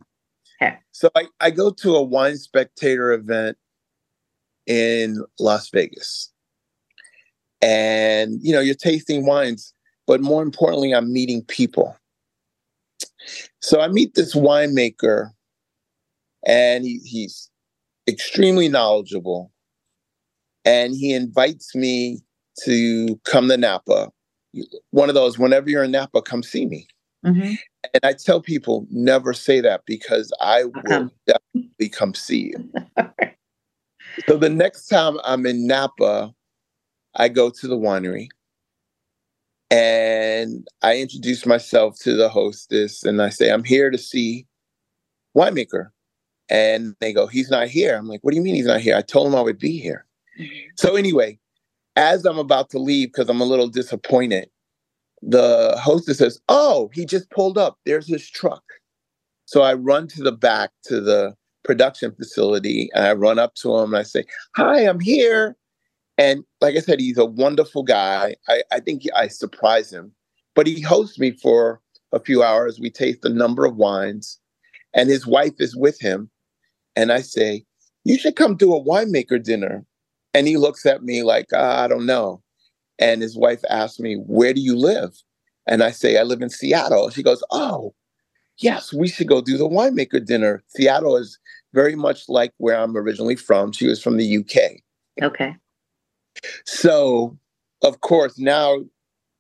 So, 0.93 1.11
I, 1.15 1.27
I 1.41 1.51
go 1.51 1.71
to 1.71 1.97
a 1.97 2.03
wine 2.03 2.37
spectator 2.37 3.13
event 3.13 3.57
in 4.67 5.25
Las 5.39 5.71
Vegas. 5.71 6.31
And, 7.61 8.39
you 8.43 8.53
know, 8.53 8.61
you're 8.61 8.75
tasting 8.75 9.25
wines, 9.25 9.73
but 10.07 10.21
more 10.21 10.43
importantly, 10.43 10.93
I'm 10.93 11.13
meeting 11.13 11.43
people. 11.45 11.97
So 13.61 13.81
I 13.81 13.89
meet 13.89 14.15
this 14.15 14.35
winemaker, 14.35 15.31
and 16.45 16.85
he, 16.85 16.99
he's 17.05 17.51
extremely 18.09 18.69
knowledgeable. 18.69 19.53
And 20.65 20.95
he 20.95 21.13
invites 21.13 21.75
me 21.75 22.19
to 22.65 23.21
come 23.25 23.49
to 23.49 23.57
Napa. 23.57 24.11
One 24.91 25.09
of 25.09 25.15
those, 25.15 25.39
whenever 25.39 25.71
you're 25.71 25.85
in 25.85 25.93
Napa, 25.93 26.23
come 26.23 26.43
see 26.43 26.67
me. 26.67 26.87
Mm-hmm. 27.25 27.55
And 27.95 28.05
I 28.05 28.13
tell 28.13 28.41
people, 28.41 28.87
never 28.91 29.33
say 29.33 29.61
that 29.61 29.83
because 29.87 30.33
I 30.41 30.65
will 30.65 30.73
uh-huh. 30.87 31.09
definitely 31.27 31.89
come 31.89 32.15
see 32.15 32.53
you. 32.53 32.73
so 34.27 34.37
the 34.37 34.49
next 34.49 34.87
time 34.87 35.19
I'm 35.25 35.47
in 35.47 35.67
Napa, 35.67 36.33
I 37.17 37.29
go 37.29 37.51
to 37.51 37.67
the 37.67 37.77
winery 37.77 38.29
and 39.71 40.67
I 40.83 40.99
introduce 40.99 41.47
myself 41.47 41.99
to 42.01 42.15
the 42.15 42.29
hostess 42.29 43.05
and 43.05 43.21
I 43.21 43.31
say, 43.31 43.51
I'm 43.51 43.65
here 43.65 43.91
to 43.91 43.99
see 43.99 44.47
winemaker. 45.37 45.89
And 46.49 46.95
they 47.01 47.13
go, 47.13 47.27
he's 47.27 47.51
not 47.51 47.69
here. 47.69 47.97
I'm 47.97 48.07
like, 48.07 48.21
what 48.23 48.33
do 48.33 48.37
you 48.37 48.43
mean 48.43 48.55
he's 48.55 48.67
not 48.67 48.81
here? 48.81 48.95
I 48.97 49.03
told 49.03 49.27
him 49.27 49.35
I 49.35 49.41
would 49.41 49.59
be 49.59 49.79
here. 49.79 50.05
Mm-hmm. 50.39 50.71
So 50.77 50.97
anyway, 50.97 51.39
as 51.97 52.25
I'm 52.27 52.39
about 52.39 52.71
to 52.71 52.79
leave, 52.79 53.09
because 53.09 53.29
I'm 53.29 53.41
a 53.41 53.47
little 53.47 53.69
disappointed, 53.69 54.51
the 55.23 55.79
hostess 55.81 56.19
says, 56.19 56.41
oh, 56.49 56.91
he 56.93 57.07
just 57.07 57.31
pulled 57.31 57.57
up. 57.57 57.79
There's 57.87 58.09
his 58.09 58.29
truck. 58.29 58.63
So 59.45 59.63
I 59.63 59.75
run 59.75 60.09
to 60.09 60.23
the 60.23 60.33
back 60.33 60.71
to 60.85 61.01
the 61.01 61.35
production 61.65 62.13
facility 62.13 62.91
and 62.95 63.05
I 63.05 63.13
run 63.13 63.39
up 63.39 63.55
to 63.57 63.77
him 63.77 63.95
and 63.95 64.01
I 64.01 64.03
say, 64.03 64.25
hi, 64.57 64.81
I'm 64.81 65.01
here. 65.01 65.57
And 66.19 66.45
like 66.61 66.77
I 66.77 66.81
said, 66.81 67.01
he's 67.01 67.19
a 67.19 67.25
wonderful 67.25 67.83
guy. 67.83 68.37
I, 68.49 68.63
I 68.73 68.81
think 68.81 69.03
I 69.15 69.29
surprise 69.29 69.93
him, 69.93 70.13
but 70.55 70.67
he 70.67 70.81
hosts 70.81 71.19
me 71.19 71.33
for 71.33 71.81
a 72.13 72.21
few 72.21 72.43
hours. 72.43 72.81
We 72.81 72.91
taste 72.91 73.25
a 73.25 73.29
number 73.29 73.65
of 73.65 73.77
wines 73.77 74.41
and 74.95 75.09
his 75.09 75.27
wife 75.27 75.55
is 75.59 75.77
with 75.77 76.01
him 76.01 76.31
and 76.97 77.13
I 77.13 77.21
say, 77.21 77.65
You 78.05 78.19
should 78.19 78.37
come 78.37 78.57
do 78.57 78.75
a 78.75 78.83
winemaker 78.83 79.43
dinner. 79.43 79.85
And 80.35 80.49
he 80.49 80.57
looks 80.57 80.87
at 80.87 81.03
me 81.03 81.23
like, 81.23 81.53
uh, 81.53 81.77
I 81.79 81.89
don't 81.89 82.07
know. 82.07 82.43
And 82.99 83.23
his 83.23 83.37
wife 83.37 83.63
asks 83.69 83.99
me, 83.99 84.15
Where 84.15 84.55
do 84.55 84.61
you 84.61 84.77
live? 84.77 85.23
And 85.67 85.83
I 85.83 85.91
say, 85.91 86.19
I 86.19 86.23
live 86.23 86.43
in 86.43 86.51
Seattle. 86.51 87.11
She 87.11 87.23
goes, 87.23 87.43
Oh, 87.51 87.95
yes, 88.59 88.93
we 88.93 89.09
should 89.09 89.29
go 89.29 89.41
do 89.41 89.57
the 89.57 89.69
winemaker 89.69 90.25
dinner. 90.25 90.63
Seattle 90.69 91.17
is 91.17 91.39
very 91.73 91.97
much 91.97 92.29
like 92.29 92.53
where 92.59 92.79
I'm 92.79 92.97
originally 92.97 93.37
from. 93.37 93.73
She 93.73 93.87
was 93.87 94.03
from 94.03 94.17
the 94.17 94.39
UK. 94.39 94.83
Okay. 95.23 95.57
So, 96.65 97.39
of 97.83 98.01
course, 98.01 98.39
now 98.39 98.79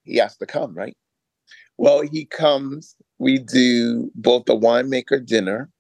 he 0.04 0.16
has 0.16 0.36
to 0.38 0.46
come, 0.46 0.74
right? 0.74 0.96
Well, 1.78 2.02
he 2.02 2.26
comes 2.26 2.96
we 3.22 3.38
do 3.38 4.10
both 4.16 4.46
the 4.46 4.58
winemaker 4.58 5.24
dinner, 5.24 5.70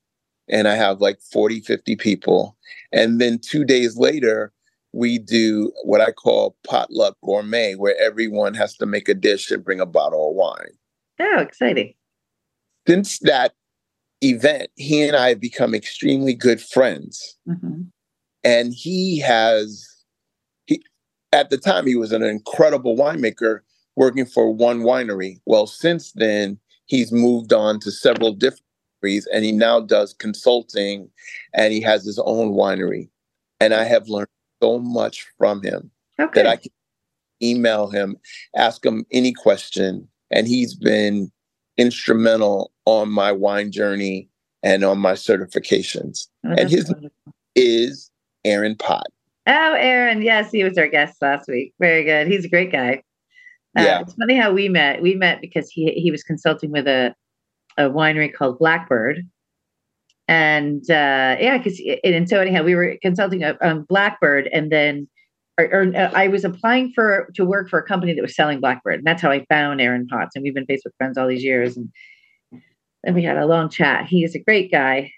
and 0.48 0.68
I 0.68 0.76
have 0.76 1.00
like 1.00 1.20
40, 1.20 1.60
50 1.60 1.96
people. 1.96 2.56
And 2.92 3.20
then 3.20 3.40
two 3.40 3.64
days 3.64 3.96
later, 3.96 4.52
we 4.92 5.18
do 5.18 5.72
what 5.84 6.00
I 6.00 6.12
call 6.12 6.56
potluck 6.66 7.16
gourmet, 7.24 7.74
where 7.74 7.96
everyone 7.98 8.54
has 8.54 8.76
to 8.76 8.86
make 8.86 9.08
a 9.08 9.14
dish 9.14 9.50
and 9.50 9.64
bring 9.64 9.80
a 9.80 9.86
bottle 9.86 10.30
of 10.30 10.36
wine. 10.36 10.76
Oh, 11.20 11.40
exciting. 11.40 11.94
Since 12.86 13.20
that 13.20 13.54
event, 14.22 14.70
he 14.76 15.06
and 15.06 15.16
I 15.16 15.30
have 15.30 15.40
become 15.40 15.74
extremely 15.74 16.34
good 16.34 16.60
friends. 16.60 17.36
Mm-hmm. 17.48 17.82
And 18.44 18.74
he 18.74 19.20
has, 19.20 19.86
he, 20.66 20.82
at 21.32 21.50
the 21.50 21.58
time, 21.58 21.86
he 21.86 21.94
was 21.94 22.12
an 22.12 22.22
incredible 22.22 22.96
winemaker 22.96 23.60
working 23.96 24.26
for 24.26 24.52
one 24.52 24.80
winery. 24.80 25.36
Well, 25.46 25.66
since 25.66 26.12
then, 26.12 26.58
he's 26.86 27.12
moved 27.12 27.52
on 27.52 27.80
to 27.80 27.90
several 27.90 28.32
different 28.32 28.62
wineries 29.02 29.24
and 29.32 29.44
he 29.44 29.52
now 29.52 29.80
does 29.80 30.14
consulting 30.14 31.08
and 31.54 31.72
he 31.72 31.80
has 31.80 32.04
his 32.04 32.18
own 32.18 32.52
winery. 32.52 33.08
And 33.60 33.72
I 33.72 33.84
have 33.84 34.08
learned 34.08 34.28
so 34.62 34.78
much 34.78 35.26
from 35.38 35.62
him 35.62 35.90
okay. 36.20 36.42
that 36.42 36.48
I 36.48 36.56
can 36.56 36.70
email 37.42 37.90
him, 37.90 38.16
ask 38.56 38.84
him 38.84 39.04
any 39.10 39.32
question. 39.32 40.08
And 40.30 40.46
he's 40.46 40.74
been 40.74 41.30
instrumental 41.76 42.72
on 42.84 43.10
my 43.10 43.32
wine 43.32 43.72
journey 43.72 44.28
and 44.62 44.84
on 44.84 44.98
my 44.98 45.12
certifications. 45.12 46.28
Oh, 46.46 46.54
and 46.56 46.70
his 46.70 46.86
wonderful. 46.88 47.34
is 47.56 48.10
Aaron 48.44 48.76
Pott. 48.76 49.06
Oh, 49.46 49.74
Aaron. 49.74 50.22
Yes, 50.22 50.52
he 50.52 50.62
was 50.62 50.78
our 50.78 50.86
guest 50.86 51.20
last 51.20 51.48
week. 51.48 51.74
Very 51.80 52.04
good. 52.04 52.28
He's 52.28 52.44
a 52.44 52.48
great 52.48 52.70
guy. 52.70 53.02
Uh, 53.76 53.82
yeah. 53.82 54.00
It's 54.00 54.14
funny 54.14 54.36
how 54.36 54.52
we 54.52 54.68
met. 54.68 55.02
We 55.02 55.14
met 55.14 55.40
because 55.40 55.68
he 55.68 55.90
he 55.92 56.10
was 56.10 56.22
consulting 56.22 56.70
with 56.70 56.86
a 56.86 57.14
a 57.78 57.84
winery 57.84 58.32
called 58.32 58.58
Blackbird, 58.58 59.26
and 60.28 60.82
uh, 60.90 61.36
yeah, 61.40 61.58
because 61.58 61.80
and 62.04 62.28
so 62.28 62.40
anyhow, 62.40 62.62
we 62.62 62.74
were 62.74 62.96
consulting 63.02 63.44
on 63.44 63.82
Blackbird, 63.88 64.48
and 64.52 64.70
then 64.70 65.08
or, 65.58 65.66
or 65.66 65.96
uh, 65.96 66.12
I 66.14 66.28
was 66.28 66.44
applying 66.44 66.92
for 66.94 67.30
to 67.34 67.44
work 67.44 67.68
for 67.68 67.78
a 67.78 67.86
company 67.86 68.14
that 68.14 68.22
was 68.22 68.34
selling 68.34 68.60
Blackbird, 68.60 68.98
and 68.98 69.06
that's 69.06 69.22
how 69.22 69.30
I 69.30 69.44
found 69.46 69.80
Aaron 69.80 70.06
Potts, 70.06 70.36
and 70.36 70.42
we've 70.42 70.54
been 70.54 70.66
Facebook 70.66 70.96
friends 70.98 71.18
all 71.18 71.28
these 71.28 71.44
years, 71.44 71.76
and 71.76 71.90
then 73.04 73.14
we 73.14 73.24
had 73.24 73.36
a 73.36 73.46
long 73.46 73.68
chat. 73.68 74.06
He 74.06 74.24
is 74.24 74.34
a 74.34 74.42
great 74.42 74.70
guy, 74.70 75.12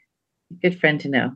good 0.63 0.79
friend 0.79 1.01
to 1.01 1.09
know 1.09 1.33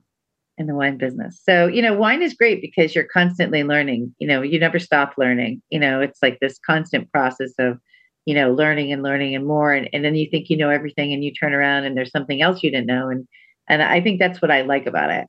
in 0.59 0.67
the 0.67 0.75
wine 0.75 0.99
business. 0.99 1.41
So, 1.43 1.67
you 1.67 1.81
know, 1.81 1.95
wine 1.95 2.21
is 2.21 2.35
great 2.35 2.61
because 2.61 2.95
you're 2.95 3.05
constantly 3.05 3.63
learning. 3.63 4.15
You 4.19 4.27
know, 4.27 4.43
you 4.43 4.59
never 4.59 4.79
stop 4.79 5.15
learning. 5.17 5.63
You 5.71 5.79
know, 5.79 6.01
it's 6.01 6.19
like 6.21 6.39
this 6.41 6.59
constant 6.67 7.11
process 7.13 7.53
of, 7.59 7.79
you 8.27 8.35
know, 8.35 8.53
learning 8.53 8.93
and 8.93 9.03
learning 9.03 9.37
and 9.37 9.47
more. 9.47 9.73
And, 9.73 9.89
and 9.93 10.05
then 10.05 10.17
you 10.17 10.29
think 10.29 10.51
you 10.51 10.57
know 10.57 10.71
everything 10.71 11.13
and 11.13 11.23
you 11.23 11.33
turn 11.33 11.55
around 11.55 11.85
and 11.85 11.97
there's 11.97 12.11
something 12.11 12.43
else 12.43 12.63
you 12.63 12.71
didn't 12.71 12.87
know. 12.87 13.09
And 13.09 13.27
and 13.69 13.83
I 13.83 14.01
think 14.01 14.19
that's 14.19 14.41
what 14.41 14.51
I 14.51 14.63
like 14.63 14.87
about 14.87 15.11
it, 15.11 15.27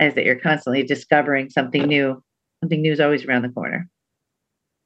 is 0.00 0.14
that 0.14 0.24
you're 0.24 0.38
constantly 0.38 0.82
discovering 0.82 1.50
something 1.50 1.82
new. 1.82 2.22
Something 2.62 2.82
new 2.82 2.92
is 2.92 3.00
always 3.00 3.24
around 3.24 3.42
the 3.42 3.50
corner. 3.50 3.88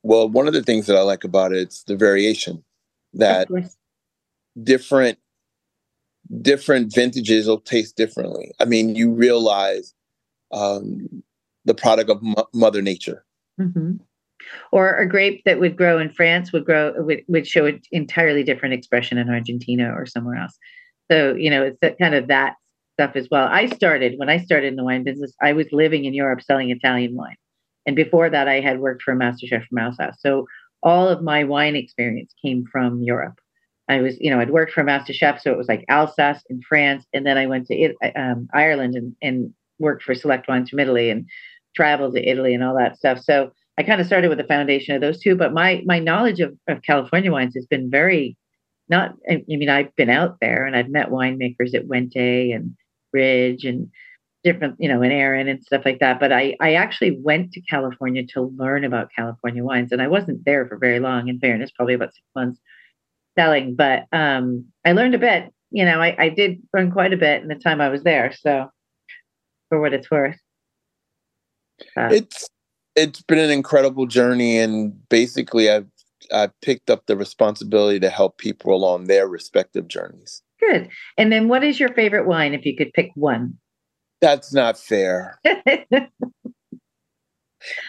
Well, 0.03 0.29
one 0.29 0.47
of 0.49 0.55
the 0.55 0.63
things 0.63 0.87
that 0.87 0.97
I 0.97 1.03
like 1.03 1.25
about 1.25 1.53
it 1.53 1.69
is 1.69 1.85
the 1.87 1.97
variation 1.97 2.65
that 3.15 3.49
different 4.63 5.19
different 6.43 6.95
vintages 6.95 7.47
will 7.47 7.61
taste 7.61 7.97
differently. 7.97 8.53
I 8.61 8.65
mean, 8.65 8.95
you 8.95 9.13
realize 9.13 9.95
um, 10.53 11.23
the 11.65 11.75
product 11.75 12.11
of 12.11 12.23
Mother 12.55 12.83
Nature. 12.83 13.25
Mm-hmm. 13.61 13.97
Or 14.73 14.97
a 14.97 15.09
grape 15.09 15.43
that 15.45 15.61
would 15.61 15.77
grow 15.77 15.99
in 15.99 16.11
France 16.11 16.53
would 16.53 16.65
grow 16.65 16.95
would, 17.03 17.23
would 17.29 17.47
show 17.47 17.67
an 17.67 17.83
entirely 17.93 18.43
different 18.43 18.75
expression 18.75 19.19
in 19.19 19.29
Argentina 19.29 19.93
or 19.95 20.07
somewhere 20.07 20.37
else. 20.37 20.57
So 21.11 21.35
you 21.35 21.51
know, 21.51 21.63
it's 21.63 21.79
that, 21.83 21.99
kind 21.99 22.15
of 22.15 22.29
that 22.29 22.57
stuff 23.01 23.17
as 23.17 23.29
well. 23.31 23.49
I 23.51 23.67
started 23.67 24.15
when 24.19 24.29
I 24.29 24.39
started 24.39 24.69
in 24.69 24.77
the 24.77 24.85
wine 24.85 25.05
business. 25.05 25.33
I 25.41 25.53
was 25.55 25.67
living 25.73 26.05
in 26.05 26.13
Europe 26.13 26.43
selling 26.43 26.71
Italian 26.71 27.17
wine, 27.17 27.37
and 27.87 27.97
before 27.97 28.29
that, 28.29 28.47
I 28.47 28.61
had 28.61 28.81
worked 28.81 29.03
for 29.03 29.13
a 29.13 29.17
master 29.17 29.47
chef 29.47 29.65
from 29.67 29.79
Alsace. 29.79 30.17
So 30.21 30.47
all 30.83 31.09
of 31.09 31.23
my 31.23 31.45
wine 31.45 31.77
experience 31.77 32.35
came 32.43 32.65
from 32.71 33.03
Europe. 33.03 33.39
I 33.89 34.01
was, 34.01 34.17
you 34.21 34.31
know, 34.31 34.39
I'd 34.39 34.51
worked 34.51 34.73
for 34.73 34.83
a 34.83 34.85
Master 34.85 35.13
Chef, 35.13 35.41
so 35.41 35.51
it 35.51 35.59
was 35.59 35.67
like 35.67 35.85
Alsace 35.89 36.45
in 36.49 36.61
France, 36.67 37.05
and 37.13 37.27
then 37.27 37.37
I 37.37 37.47
went 37.47 37.67
to 37.67 37.95
um, 38.15 38.49
Ireland 38.55 38.95
and, 38.95 39.17
and 39.21 39.53
worked 39.81 40.05
for 40.05 40.15
Select 40.15 40.47
Wines 40.47 40.71
from 40.71 40.79
Italy 40.79 41.11
and 41.11 41.27
traveled 41.75 42.15
to 42.15 42.23
Italy 42.23 42.55
and 42.55 42.63
all 42.63 42.77
that 42.79 42.97
stuff. 42.97 43.19
So 43.19 43.51
I 43.79 43.83
kind 43.83 44.01
of 44.01 44.07
started 44.07 44.29
with 44.29 44.39
the 44.39 44.45
foundation 44.45 44.95
of 44.95 45.01
those 45.01 45.21
two, 45.21 45.35
but 45.35 45.53
my 45.53 45.83
my 45.87 45.99
knowledge 45.99 46.39
of, 46.41 46.55
of 46.69 46.83
California 46.83 47.33
wines 47.33 47.55
has 47.57 47.67
been 47.67 47.91
very 47.91 48.37
not. 48.89 49.15
I 49.29 49.43
mean, 49.49 49.69
I've 49.69 49.95
been 49.97 50.11
out 50.11 50.37
there 50.41 50.67
and 50.67 50.77
I've 50.77 50.89
met 50.89 51.09
winemakers 51.09 51.75
at 51.75 51.89
Wente 51.89 52.55
and 52.55 52.77
Ridge 53.13 53.65
and 53.65 53.91
different, 54.43 54.77
you 54.79 54.89
know, 54.89 55.03
and 55.03 55.13
Aaron 55.13 55.49
and 55.49 55.63
stuff 55.63 55.83
like 55.85 55.99
that. 56.01 56.21
But 56.21 56.33
I 56.33 56.57
I 56.61 56.75
actually 56.75 57.19
went 57.21 57.53
to 57.53 57.61
California 57.63 58.25
to 58.35 58.43
learn 58.57 58.85
about 58.85 59.11
California 59.15 59.65
wines, 59.65 59.93
and 59.93 60.03
I 60.03 60.09
wasn't 60.09 60.45
there 60.45 60.67
for 60.67 60.77
very 60.79 61.01
long. 61.01 61.29
In 61.29 61.39
fairness, 61.39 61.71
probably 61.71 61.95
about 61.95 62.15
six 62.15 62.27
months 62.35 62.61
selling, 63.39 63.75
but 63.75 64.05
um, 64.13 64.65
I 64.85 64.93
learned 64.93 65.15
a 65.15 65.19
bit. 65.19 65.53
You 65.71 65.85
know, 65.85 66.01
I, 66.01 66.17
I 66.19 66.29
did 66.31 66.61
learn 66.75 66.91
quite 66.91 67.13
a 67.13 67.17
bit 67.17 67.43
in 67.43 67.49
the 67.49 67.55
time 67.55 67.81
I 67.81 67.89
was 67.89 68.03
there. 68.03 68.33
So, 68.33 68.69
for 69.69 69.81
what 69.81 69.95
it's 69.95 70.11
worth, 70.11 70.39
uh, 71.97 72.09
it's 72.11 72.49
it's 72.97 73.23
been 73.23 73.39
an 73.39 73.51
incredible 73.51 74.07
journey, 74.07 74.59
and 74.59 75.09
basically, 75.09 75.71
I've 75.71 75.87
I've 76.33 76.59
picked 76.61 76.91
up 76.91 77.07
the 77.07 77.17
responsibility 77.17 78.01
to 78.01 78.11
help 78.11 78.39
people 78.39 78.75
along 78.75 79.05
their 79.05 79.29
respective 79.29 79.89
journeys. 79.89 80.43
Good. 80.61 80.89
And 81.17 81.33
then, 81.33 81.49
what 81.49 81.65
is 81.65 81.81
your 81.81 81.93
favorite 81.95 82.27
wine, 82.27 82.55
if 82.55 82.67
you 82.67 82.77
could 82.77 82.93
pick 82.93 83.11
one? 83.15 83.59
That's 84.21 84.53
not 84.53 84.79
fair. 84.79 85.39
I 85.47 86.09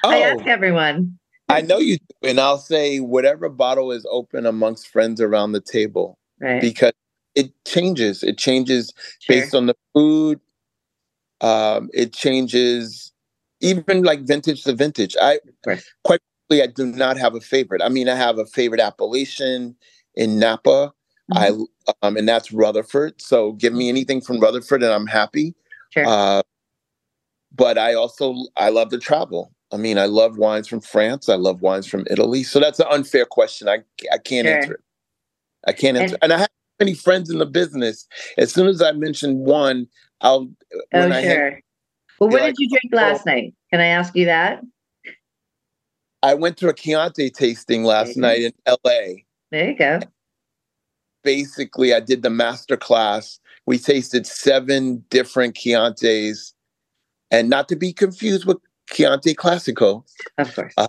oh. 0.04 0.12
ask 0.12 0.46
everyone. 0.48 1.18
I 1.50 1.62
know 1.62 1.80
you 1.80 1.98
do, 1.98 2.30
and 2.30 2.40
I'll 2.40 2.58
say 2.58 3.00
whatever 3.00 3.50
bottle 3.50 3.92
is 3.92 4.06
open 4.10 4.46
amongst 4.46 4.88
friends 4.88 5.20
around 5.20 5.52
the 5.52 5.60
table, 5.60 6.18
right. 6.40 6.62
because 6.62 6.94
it 7.36 7.52
changes. 7.66 8.24
It 8.24 8.38
changes 8.38 8.94
sure. 9.20 9.36
based 9.36 9.54
on 9.54 9.66
the 9.66 9.76
food. 9.94 10.40
Um, 11.42 11.90
it 11.94 12.14
changes 12.14 13.12
even 13.60 14.04
like 14.04 14.22
vintage 14.22 14.64
to 14.64 14.74
vintage. 14.74 15.16
I 15.22 15.40
quite 15.64 16.22
frankly, 16.48 16.64
I 16.64 16.68
do 16.68 16.86
not 16.86 17.18
have 17.18 17.36
a 17.36 17.42
favorite. 17.42 17.82
I 17.82 17.90
mean, 17.90 18.08
I 18.08 18.16
have 18.16 18.38
a 18.38 18.46
favorite 18.46 18.82
appellation 18.82 19.76
in 20.16 20.40
Napa. 20.40 20.94
Mm-hmm. 21.34 21.64
I 21.94 22.06
um, 22.08 22.18
and 22.18 22.28
that's 22.28 22.52
Rutherford. 22.52 23.22
So 23.22 23.54
give 23.54 23.74
me 23.74 23.90
anything 23.90 24.22
from 24.22 24.40
Rutherford, 24.40 24.84
and 24.84 24.92
I'm 24.92 25.08
happy. 25.08 25.54
Sure. 25.92 26.06
Uh, 26.08 26.42
but 27.54 27.78
I 27.78 27.94
also 27.94 28.36
I 28.58 28.70
love 28.70 28.90
to 28.90 28.98
travel. 28.98 29.54
I 29.74 29.78
mean, 29.78 29.98
I 29.98 30.06
love 30.06 30.38
wines 30.38 30.68
from 30.68 30.82
France. 30.82 31.30
I 31.30 31.36
love 31.36 31.62
wines 31.62 31.88
from 31.88 32.06
Italy. 32.10 32.44
So 32.44 32.60
that's 32.60 32.80
an 32.80 32.88
unfair 32.90 33.26
question. 33.26 33.70
I 33.70 33.80
I 34.12 34.18
can't 34.18 34.48
sure. 34.48 34.58
answer 34.58 34.74
it. 34.74 34.82
I 35.68 35.74
can't 35.74 35.98
answer. 35.98 36.16
And, 36.22 36.32
and 36.32 36.34
I 36.34 36.38
have 36.40 36.50
many 36.80 36.94
friends 36.94 37.30
in 37.30 37.38
the 37.38 37.46
business. 37.46 38.08
As 38.38 38.52
soon 38.52 38.68
as 38.68 38.82
I 38.82 38.92
mention 38.92 39.40
one, 39.40 39.88
I'll. 40.22 40.50
Oh, 40.94 41.12
sure. 41.12 41.12
Have, 41.12 41.54
well, 42.20 42.30
what 42.30 42.44
did 42.44 42.56
you 42.60 42.70
drink 42.70 42.94
last 42.94 43.24
oh, 43.28 43.32
night? 43.32 43.54
Can 43.72 43.80
I 43.80 43.88
ask 43.88 44.16
you 44.16 44.26
that? 44.26 44.62
I 46.24 46.36
went 46.36 46.58
to 46.58 46.70
a 46.70 46.74
Chianti 46.74 47.32
tasting 47.32 47.84
last 47.84 48.16
night 48.16 48.42
in 48.42 48.54
LA. 48.68 49.24
There 49.52 49.70
you 49.70 49.78
go. 49.78 50.00
Basically, 51.24 51.94
I 51.94 52.00
did 52.00 52.24
the 52.24 52.30
master 52.30 52.78
class. 52.78 53.40
We 53.66 53.78
tasted 53.78 54.26
seven 54.26 55.04
different 55.10 55.56
Chiantis, 55.56 56.54
and 57.30 57.50
not 57.50 57.70
to 57.70 57.76
be 57.76 57.94
confused 57.94 58.46
with 58.46 58.58
Chianti 58.92 59.34
Classico. 59.36 60.04
Of 60.38 60.54
course. 60.56 60.74
Uh, 60.78 60.88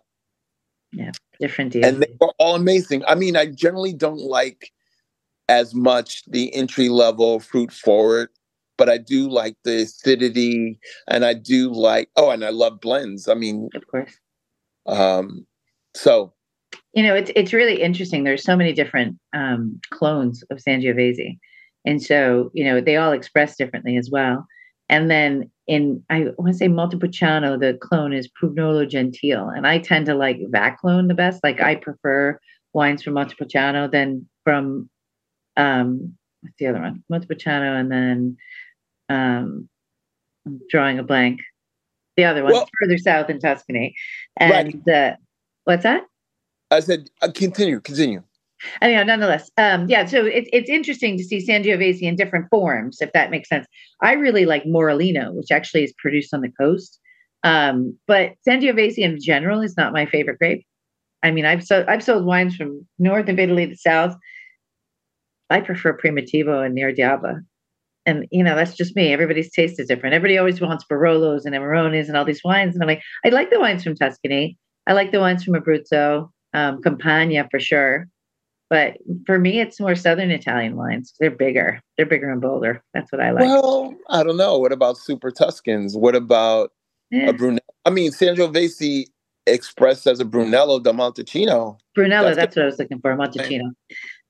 yeah, 0.93 1.13
different 1.41 1.73
deal. 1.73 1.85
And 1.85 2.03
they 2.03 2.17
were 2.21 2.33
all 2.39 2.55
amazing. 2.55 3.05
I 3.07 3.15
mean, 3.15 3.37
I 3.37 3.47
generally 3.47 3.93
don't 3.93 4.21
like 4.21 4.73
as 5.49 5.75
much 5.75 6.25
the 6.27 6.55
entry 6.55 6.89
level 6.89 7.41
fruit 7.41 7.73
forward, 7.73 8.29
but 8.79 8.89
I 8.89 8.99
do 8.99 9.29
like 9.29 9.57
the 9.65 9.83
acidity 9.83 10.79
and 11.09 11.25
I 11.25 11.35
do 11.35 11.71
like, 11.71 12.11
oh, 12.17 12.31
and 12.31 12.45
I 12.45 12.51
love 12.51 12.81
blends. 12.81 13.29
I 13.29 13.35
mean, 13.35 13.69
of 13.75 13.87
course. 13.87 14.19
Um, 14.87 15.47
so, 15.95 16.33
you 16.93 17.03
know, 17.03 17.15
it's, 17.15 17.31
it's 17.35 17.53
really 17.53 17.81
interesting. 17.81 18.25
There's 18.25 18.45
so 18.45 18.57
many 18.57 18.73
different 18.73 19.19
um, 19.35 19.81
clones 19.91 20.43
of 20.51 20.59
Sangiovese. 20.59 21.39
And 21.85 22.03
so, 22.03 22.51
you 22.55 22.65
know, 22.65 22.81
they 22.81 22.97
all 22.97 23.13
express 23.13 23.57
differently 23.57 23.97
as 23.97 24.11
well. 24.11 24.47
And 24.89 25.11
then 25.11 25.51
in 25.67 26.05
I 26.11 26.27
want 26.37 26.53
to 26.53 26.59
say 26.59 26.69
Montepulciano, 26.69 27.59
the 27.59 27.79
clone 27.81 28.13
is 28.13 28.29
Prugnolo 28.29 28.89
Gentile, 28.89 29.49
and 29.49 29.67
I 29.67 29.79
tend 29.79 30.07
to 30.07 30.15
like 30.15 30.39
that 30.51 30.77
clone 30.79 31.09
the 31.09 31.15
best. 31.15 31.43
Like 31.43 31.61
I 31.63 31.77
prefer 31.77 32.39
wines 32.75 33.03
from 33.03 33.15
Montepulciano 33.15 33.89
than 33.89 34.29
from 34.45 34.91
um 35.57 36.15
what's 36.41 36.57
the 36.59 36.67
other 36.67 36.81
one? 36.81 37.03
Montepulciano, 37.09 37.75
and 37.75 37.91
then 37.91 38.37
um 39.09 39.69
I'm 40.47 40.61
drawing 40.69 40.99
a 40.99 41.05
blank. 41.05 41.41
The 42.17 42.25
other 42.25 42.43
one 42.43 42.53
well, 42.53 42.69
further 42.79 42.99
south 42.99 43.31
in 43.31 43.39
Tuscany, 43.39 43.95
and 44.37 44.83
right. 44.87 44.95
uh, 44.95 45.17
what's 45.65 45.85
that? 45.85 46.03
I 46.73 46.81
said 46.81 47.11
uh, 47.21 47.31
continue, 47.33 47.81
continue. 47.81 48.23
anyhow, 48.81 49.03
nonetheless, 49.03 49.51
um, 49.59 49.89
yeah. 49.89 50.07
So 50.07 50.25
it's 50.25 50.49
it's 50.53 50.71
interesting 50.71 51.19
to 51.19 51.25
see 51.25 51.47
Sangiovese 51.47 52.03
in 52.03 52.17
different 52.17 52.49
forms, 52.51 52.99
if 53.01 53.13
that 53.13 53.31
makes 53.31 53.49
sense. 53.49 53.67
I 54.01 54.13
really 54.13 54.47
like 54.47 54.65
Morellino, 54.65 55.35
which 55.35 55.51
actually 55.51 55.85
is 55.85 55.93
produced 55.99 56.33
on 56.33 56.41
the 56.41 56.53
coast. 56.61 56.99
Um, 57.45 57.99
but 58.07 58.33
Sangiovese 58.49 58.99
in 58.99 59.21
general 59.21 59.61
is 59.61 59.77
not 59.77 59.93
my 59.93 60.07
favorite 60.07 60.39
grape. 60.39 60.65
I 61.23 61.31
mean, 61.31 61.45
I've 61.45 61.65
sold 61.65 61.87
I've 61.89 62.03
sold 62.03 62.25
wines 62.25 62.57
from 62.57 62.87
north 62.99 63.29
of 63.29 63.39
Italy 63.39 63.67
to 63.69 63.77
south. 63.77 64.17
I 65.51 65.61
prefer 65.61 65.97
Primitivo 65.97 66.65
and 66.65 66.75
Near 66.75 66.95
And 68.07 68.27
you 68.31 68.43
know, 68.43 68.57
that's 68.57 68.75
just 68.75 68.97
me. 68.97 69.13
Everybody's 69.13 69.53
taste 69.53 69.79
is 69.79 69.89
different. 69.89 70.15
Everybody 70.15 70.39
always 70.39 70.61
wants 70.61 70.85
Barolos 70.91 71.45
and 71.45 71.55
Amarones 71.55 72.09
and 72.09 72.17
all 72.17 72.25
these 72.25 72.43
wines. 72.43 72.75
And 72.75 72.83
I'm 72.83 72.89
like, 72.89 73.03
I 73.25 73.29
like 73.29 73.51
the 73.51 73.61
wines 73.61 73.85
from 73.85 73.95
Tuscany. 73.95 74.57
I 74.87 74.95
like 74.95 75.13
the 75.13 75.21
wines 75.21 75.45
from 75.45 75.55
Abruzzo, 75.55 76.31
um, 76.55 76.83
Campania 76.83 77.49
for 77.51 77.61
sure. 77.61 78.09
But 78.71 78.97
for 79.27 79.39
me, 79.39 79.61
it's 79.61 79.79
more 79.79 79.95
Southern 79.95 80.31
Italian 80.31 80.77
wines. 80.77 81.13
They're 81.21 81.31
bigger. 81.31 81.81
They're 81.97 82.07
bigger 82.07 82.31
and 82.31 82.41
bolder. 82.41 82.83
That's 82.95 83.13
what 83.13 83.21
I 83.21 83.31
like. 83.31 83.45
Well, 83.45 83.95
I 84.09 84.23
don't 84.23 84.39
know. 84.39 84.57
What 84.59 84.73
about 84.73 84.97
Super 84.97 85.31
Tuscans? 85.31 85.95
What 85.95 86.17
about 86.17 86.71
yeah. 87.11 87.29
a 87.29 87.33
Brunello? 87.35 87.61
I 87.85 87.91
mean, 87.91 88.13
Sangiovese 88.13 89.05
expressed 89.47 90.07
as 90.07 90.21
a 90.21 90.25
Brunello 90.25 90.79
da 90.79 90.93
Montalcino. 90.93 91.77
Brunello, 91.95 92.29
that's, 92.29 92.37
that's 92.37 92.57
what 92.57 92.63
I 92.63 92.67
was 92.67 92.79
looking 92.79 92.99
for. 93.01 93.15
Montalcino. 93.15 93.73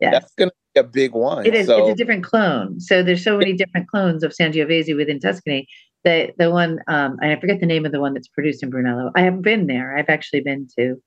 Yeah. 0.01 0.11
That's 0.11 0.33
going 0.35 0.51
to 0.51 0.55
be 0.75 0.81
a 0.81 0.85
big 0.85 1.13
wine. 1.13 1.47
It 1.47 1.55
is. 1.55 1.67
So. 1.67 1.87
It's 1.87 1.93
a 1.93 1.95
different 1.95 2.25
clone. 2.25 2.81
So 2.81 3.05
there's 3.05 3.23
so 3.23 3.39
many 3.39 3.53
different 3.53 3.89
clones 3.89 4.25
of 4.25 4.33
Sangiovese 4.33 4.97
within 4.97 5.21
Tuscany. 5.21 5.69
The 6.05 6.33
the 6.37 6.51
one 6.51 6.81
um, 6.89 7.17
I 7.23 7.37
forget 7.37 7.61
the 7.61 7.67
name 7.67 7.87
of 7.87 7.93
the 7.93 8.01
one 8.01 8.15
that's 8.15 8.27
produced 8.27 8.65
in 8.65 8.71
Brunello. 8.71 9.13
I 9.15 9.21
haven't 9.21 9.43
been 9.43 9.69
there. 9.69 9.97
I've 9.97 10.09
actually 10.09 10.41
been 10.41 10.67
to 10.77 11.01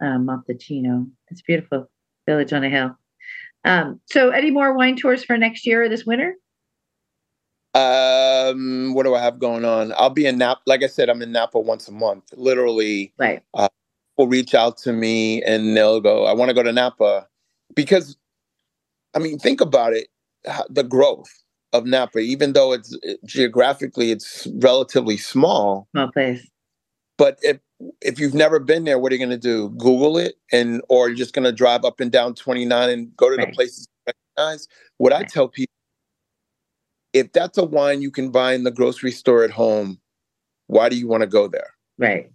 um, 0.00 0.26
Montalcino. 0.26 1.08
It's 1.28 1.42
beautiful 1.42 1.88
village 2.26 2.52
on 2.52 2.64
a 2.64 2.70
hill. 2.70 2.96
Um, 3.64 4.00
so, 4.06 4.30
any 4.30 4.50
more 4.50 4.76
wine 4.76 4.96
tours 4.96 5.24
for 5.24 5.36
next 5.36 5.66
year 5.66 5.84
or 5.84 5.88
this 5.88 6.06
winter? 6.06 6.34
Um, 7.74 8.94
what 8.94 9.04
do 9.04 9.14
I 9.14 9.20
have 9.20 9.38
going 9.38 9.64
on? 9.64 9.92
I'll 9.98 10.10
be 10.10 10.26
in 10.26 10.38
Napa. 10.38 10.60
Like 10.66 10.82
I 10.82 10.86
said, 10.86 11.10
I'm 11.10 11.20
in 11.20 11.32
Napa 11.32 11.60
once 11.60 11.88
a 11.88 11.92
month. 11.92 12.32
Literally, 12.34 13.12
right. 13.18 13.42
Uh, 13.52 13.68
will 14.16 14.28
reach 14.28 14.54
out 14.54 14.78
to 14.78 14.92
me 14.92 15.42
and 15.42 15.76
they'll 15.76 16.00
go, 16.00 16.24
"I 16.24 16.32
want 16.32 16.48
to 16.48 16.54
go 16.54 16.62
to 16.62 16.72
Napa," 16.72 17.26
because, 17.74 18.16
I 19.14 19.18
mean, 19.18 19.38
think 19.38 19.60
about 19.60 19.92
it. 19.92 20.08
The 20.70 20.84
growth 20.84 21.28
of 21.72 21.84
Napa, 21.86 22.18
even 22.18 22.52
though 22.52 22.72
it's 22.72 22.96
geographically 23.24 24.10
it's 24.10 24.46
relatively 24.54 25.16
small, 25.16 25.88
small 25.92 26.10
place. 26.12 26.48
But 27.18 27.38
if 27.42 27.58
if 28.00 28.18
you've 28.18 28.34
never 28.34 28.58
been 28.58 28.84
there, 28.84 28.98
what 28.98 29.12
are 29.12 29.14
you 29.14 29.18
going 29.18 29.30
to 29.30 29.36
do? 29.38 29.70
Google 29.70 30.18
it, 30.18 30.36
and 30.52 30.82
or 30.88 31.08
you're 31.08 31.16
just 31.16 31.34
going 31.34 31.44
to 31.44 31.52
drive 31.52 31.84
up 31.84 32.00
and 32.00 32.10
down 32.10 32.34
29 32.34 32.90
and 32.90 33.16
go 33.16 33.30
to 33.30 33.36
right. 33.36 33.48
the 33.48 33.54
places 33.54 33.86
recognize. 34.06 34.68
What 34.98 35.12
right. 35.12 35.22
I 35.22 35.24
tell 35.24 35.48
people, 35.48 35.72
if 37.12 37.32
that's 37.32 37.58
a 37.58 37.64
wine 37.64 38.02
you 38.02 38.10
can 38.10 38.30
buy 38.30 38.52
in 38.54 38.64
the 38.64 38.70
grocery 38.70 39.10
store 39.10 39.44
at 39.44 39.50
home, 39.50 39.98
why 40.66 40.88
do 40.88 40.96
you 40.96 41.08
want 41.08 41.22
to 41.22 41.26
go 41.26 41.48
there? 41.48 41.74
Right. 41.98 42.30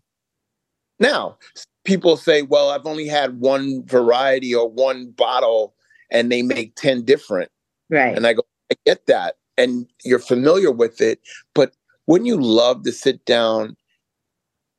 Now, 1.00 1.38
people 1.86 2.18
say, 2.18 2.42
"Well, 2.44 2.70
I've 2.70 2.86
only 2.86 3.08
had 3.08 3.40
one 3.40 3.86
variety 3.86 4.54
or 4.54 4.70
one 4.70 5.12
bottle, 5.12 5.76
and 6.10 6.32
they 6.32 6.42
make 6.42 6.76
10 6.76 7.04
different." 7.04 7.52
Right. 7.90 8.16
And 8.16 8.26
I 8.26 8.34
go, 8.34 8.44
I 8.72 8.76
get 8.86 9.06
that, 9.08 9.38
and 9.58 9.88
you're 10.04 10.20
familiar 10.20 10.72
with 10.72 11.02
it, 11.02 11.20
but 11.54 11.74
wouldn't 12.08 12.28
you 12.28 12.42
love 12.42 12.84
to 12.84 12.92
sit 12.92 13.26
down 13.26 13.76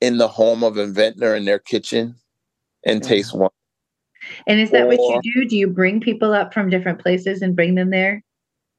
in 0.03 0.17
the 0.17 0.27
home 0.27 0.63
of 0.65 0.75
a 0.75 0.85
vintner 0.85 1.33
in 1.33 1.45
their 1.45 1.59
kitchen 1.59 2.13
and 2.85 3.01
yeah. 3.01 3.07
taste 3.07 3.33
wine. 3.33 3.49
And 4.47 4.59
is 4.59 4.71
that 4.71 4.83
or, 4.83 4.87
what 4.87 4.99
you 5.23 5.33
do? 5.33 5.47
Do 5.47 5.55
you 5.55 5.67
bring 5.67 6.01
people 6.01 6.33
up 6.33 6.53
from 6.53 6.69
different 6.69 6.99
places 6.99 7.41
and 7.41 7.55
bring 7.55 7.75
them 7.75 7.89
there? 7.89 8.21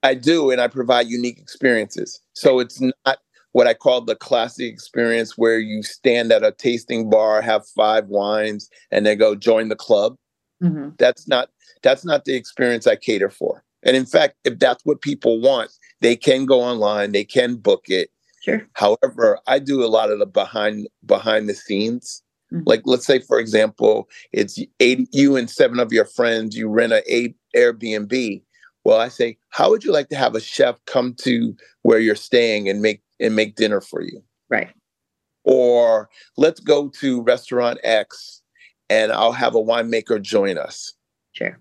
I 0.02 0.14
do, 0.14 0.50
and 0.50 0.60
I 0.60 0.68
provide 0.68 1.06
unique 1.06 1.38
experiences. 1.38 2.20
So 2.34 2.60
it's 2.60 2.78
not 2.80 3.18
what 3.52 3.66
I 3.66 3.72
call 3.72 4.02
the 4.02 4.16
classic 4.16 4.70
experience 4.70 5.38
where 5.38 5.58
you 5.58 5.82
stand 5.82 6.30
at 6.30 6.44
a 6.44 6.52
tasting 6.52 7.08
bar, 7.08 7.40
have 7.40 7.66
five 7.68 8.06
wines, 8.08 8.68
and 8.90 9.06
then 9.06 9.16
go 9.16 9.34
join 9.34 9.70
the 9.70 9.76
club. 9.76 10.16
Mm-hmm. 10.62 10.90
That's 10.98 11.26
not 11.26 11.48
that's 11.82 12.04
not 12.04 12.26
the 12.26 12.34
experience 12.34 12.86
I 12.86 12.96
cater 12.96 13.30
for. 13.30 13.64
And 13.82 13.96
in 13.96 14.04
fact, 14.04 14.34
if 14.44 14.58
that's 14.58 14.84
what 14.84 15.00
people 15.00 15.40
want, 15.40 15.70
they 16.02 16.16
can 16.16 16.44
go 16.44 16.60
online, 16.60 17.12
they 17.12 17.24
can 17.24 17.56
book 17.56 17.84
it, 17.88 18.10
Sure. 18.44 18.68
However, 18.74 19.38
I 19.46 19.58
do 19.58 19.82
a 19.82 19.88
lot 19.88 20.10
of 20.10 20.18
the 20.18 20.26
behind 20.26 20.86
behind 21.06 21.48
the 21.48 21.54
scenes. 21.54 22.22
Mm-hmm. 22.52 22.64
Like 22.66 22.82
let's 22.84 23.06
say 23.06 23.20
for 23.20 23.38
example, 23.38 24.10
it's 24.32 24.58
eight 24.80 25.08
you 25.12 25.36
and 25.36 25.48
seven 25.48 25.80
of 25.80 25.94
your 25.94 26.04
friends, 26.04 26.54
you 26.54 26.68
rent 26.68 26.92
a 26.92 27.34
Airbnb. 27.56 28.42
Well, 28.84 29.00
I 29.00 29.08
say, 29.08 29.38
how 29.48 29.70
would 29.70 29.82
you 29.82 29.92
like 29.92 30.10
to 30.10 30.16
have 30.16 30.34
a 30.34 30.40
chef 30.40 30.78
come 30.84 31.14
to 31.20 31.56
where 31.84 31.98
you're 31.98 32.14
staying 32.14 32.68
and 32.68 32.82
make 32.82 33.02
and 33.18 33.34
make 33.34 33.56
dinner 33.56 33.80
for 33.80 34.02
you? 34.02 34.22
Right. 34.50 34.68
Or 35.44 36.10
let's 36.36 36.60
go 36.60 36.90
to 37.00 37.22
restaurant 37.22 37.78
X 37.82 38.42
and 38.90 39.10
I'll 39.10 39.32
have 39.32 39.54
a 39.54 39.62
winemaker 39.62 40.20
join 40.20 40.58
us. 40.58 40.92
Sure. 41.32 41.58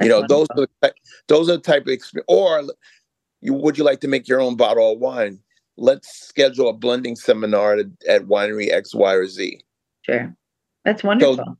That's 0.00 0.06
you 0.06 0.08
know, 0.08 0.20
wonderful. 0.22 0.46
those 0.56 0.66
are 0.66 0.68
the, 0.82 0.94
those 1.28 1.48
are 1.48 1.56
the 1.58 1.62
type 1.62 1.82
of 1.82 1.88
experience. 1.88 2.26
Or 2.26 2.64
you 3.40 3.54
would 3.54 3.78
you 3.78 3.84
like 3.84 4.00
to 4.00 4.08
make 4.08 4.26
your 4.26 4.40
own 4.40 4.56
bottle 4.56 4.94
of 4.94 4.98
wine? 4.98 5.38
Let's 5.78 6.08
schedule 6.26 6.68
a 6.68 6.72
blending 6.72 7.16
seminar 7.16 7.76
at, 7.76 7.86
at 8.08 8.26
winery 8.26 8.70
X, 8.72 8.94
Y, 8.94 9.12
or 9.12 9.26
Z. 9.26 9.60
Sure. 10.02 10.34
That's 10.84 11.02
wonderful. 11.02 11.36
So 11.36 11.56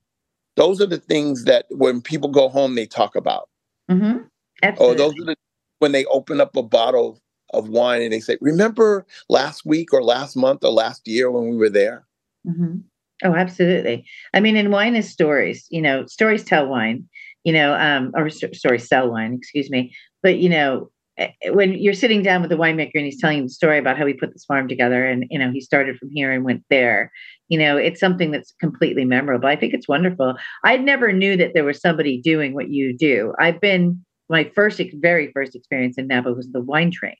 those 0.57 0.81
are 0.81 0.87
the 0.87 0.99
things 0.99 1.45
that 1.45 1.67
when 1.71 2.01
people 2.01 2.31
go 2.31 2.49
home, 2.49 2.75
they 2.75 2.87
talk 2.87 3.17
about. 3.17 3.49
Mm-hmm. 3.91 4.19
Absolutely. 4.63 4.95
Oh, 4.95 4.99
those 4.99 5.15
are 5.23 5.27
the 5.27 5.37
when 5.79 5.93
they 5.93 6.05
open 6.07 6.41
up 6.41 6.57
a 6.57 6.63
bottle 6.63 7.21
of 7.55 7.69
wine 7.69 8.03
and 8.03 8.13
they 8.13 8.21
say, 8.21 8.37
"Remember 8.41 9.07
last 9.29 9.65
week 9.65 9.93
or 9.93 10.03
last 10.03 10.37
month 10.37 10.65
or 10.65 10.71
last 10.71 11.07
year 11.07 11.31
when 11.31 11.49
we 11.49 11.57
were 11.57 11.71
there?" 11.71 12.07
Mm-hmm. 12.47 12.79
Oh, 13.25 13.35
absolutely. 13.35 14.05
I 14.35 14.41
mean, 14.41 14.57
and 14.57 14.71
wine 14.71 14.95
is 14.97 15.09
stories. 15.09 15.67
You 15.71 15.83
know, 15.83 16.07
stories 16.07 16.45
tell 16.45 16.67
wine. 16.67 17.09
You 17.45 17.53
know, 17.53 17.75
um, 17.75 18.13
or 18.15 18.29
stories 18.31 18.89
sell 18.89 19.11
wine. 19.11 19.35
Excuse 19.35 19.71
me. 19.71 19.95
But 20.23 20.39
you 20.39 20.49
know, 20.49 20.91
Eh, 21.19 21.31
eh, 21.43 21.51
when 21.51 21.75
you're 21.75 21.95
sitting 21.95 22.23
down 22.23 22.41
with 22.41 22.51
the 22.51 22.57
winemaker 22.57 22.93
and 22.95 23.05
he's 23.05 23.21
telling 23.21 23.43
the 23.43 23.49
story 23.49 23.79
about 23.79 23.99
how 23.99 24.07
he 24.07 24.15
put 24.15 24.33
this 24.33 24.45
farm 24.45 24.69
together 24.69 25.05
and 25.05 25.25
you 25.31 25.39
know 25.39 25.51
he 25.51 25.61
started 25.61 25.99
from 25.99 26.09
here 26.13 26.33
and 26.33 26.45
went 26.45 26.63
there 26.71 27.11
you 27.49 27.59
know 27.59 27.77
it's 27.77 28.01
something 28.01 28.31
that's 28.31 28.55
completely 28.61 29.05
memorable. 29.05 29.49
I 29.49 29.57
think 29.57 29.75
it's 29.75 29.89
wonderful. 29.89 30.35
I 30.65 30.77
never 30.77 31.13
knew 31.13 31.37
that 31.37 31.53
there 31.55 31.65
was 31.65 31.81
somebody 31.81 32.21
doing 32.21 32.55
what 32.55 32.71
you 32.71 32.97
do. 32.97 33.35
I've 33.39 33.61
been 33.61 34.05
my 34.29 34.51
first 34.55 34.81
very 35.01 35.33
first 35.33 35.57
experience 35.57 35.99
in 35.99 36.07
napa 36.07 36.33
was 36.33 36.49
the 36.53 36.61
wine 36.61 36.91
train. 36.91 37.17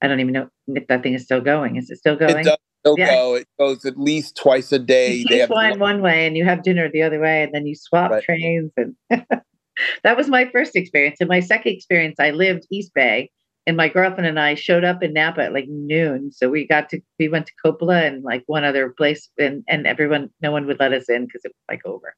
I 0.00 0.08
don't 0.08 0.20
even 0.20 0.32
know 0.32 0.48
if 0.68 0.86
that 0.88 1.02
thing 1.02 1.14
is 1.14 1.24
still 1.24 1.40
going. 1.40 1.76
Is 1.76 1.90
it 1.90 1.98
still 1.98 2.16
going? 2.16 2.38
it 2.38 2.44
does 2.44 2.56
still 2.80 2.96
yeah. 2.98 3.14
go. 3.14 3.34
It 3.34 3.48
goes 3.58 3.84
at 3.84 3.98
least 3.98 4.36
twice 4.36 4.72
a 4.72 4.78
day. 4.78 5.14
You 5.14 5.26
taste 5.26 5.50
wine 5.50 5.78
one 5.78 6.02
way 6.02 6.26
and 6.26 6.36
you 6.36 6.44
have 6.44 6.62
dinner 6.62 6.88
the 6.90 7.02
other 7.02 7.20
way 7.20 7.42
and 7.42 7.54
then 7.54 7.66
you 7.66 7.74
swap 7.74 8.10
right. 8.10 8.22
trains 8.22 8.72
and 8.76 8.96
that 10.04 10.16
was 10.16 10.28
my 10.28 10.48
first 10.50 10.76
experience. 10.76 11.18
And 11.20 11.28
my 11.28 11.40
second 11.40 11.72
experience, 11.72 12.16
I 12.18 12.30
lived 12.30 12.66
East 12.70 12.92
Bay, 12.94 13.30
and 13.66 13.76
my 13.76 13.88
girlfriend 13.88 14.26
and 14.26 14.40
I 14.40 14.54
showed 14.54 14.84
up 14.84 15.02
in 15.02 15.12
Napa 15.12 15.42
at 15.42 15.52
like 15.52 15.68
noon. 15.68 16.32
So 16.32 16.48
we 16.48 16.66
got 16.66 16.88
to 16.90 17.00
we 17.18 17.28
went 17.28 17.46
to 17.46 17.52
Coppola 17.64 18.06
and 18.06 18.24
like 18.24 18.42
one 18.46 18.64
other 18.64 18.90
place, 18.90 19.28
and 19.38 19.62
and 19.68 19.86
everyone, 19.86 20.30
no 20.40 20.50
one 20.50 20.66
would 20.66 20.80
let 20.80 20.92
us 20.92 21.08
in 21.08 21.26
because 21.26 21.42
it 21.44 21.52
was 21.52 21.64
like 21.68 21.84
over. 21.84 22.14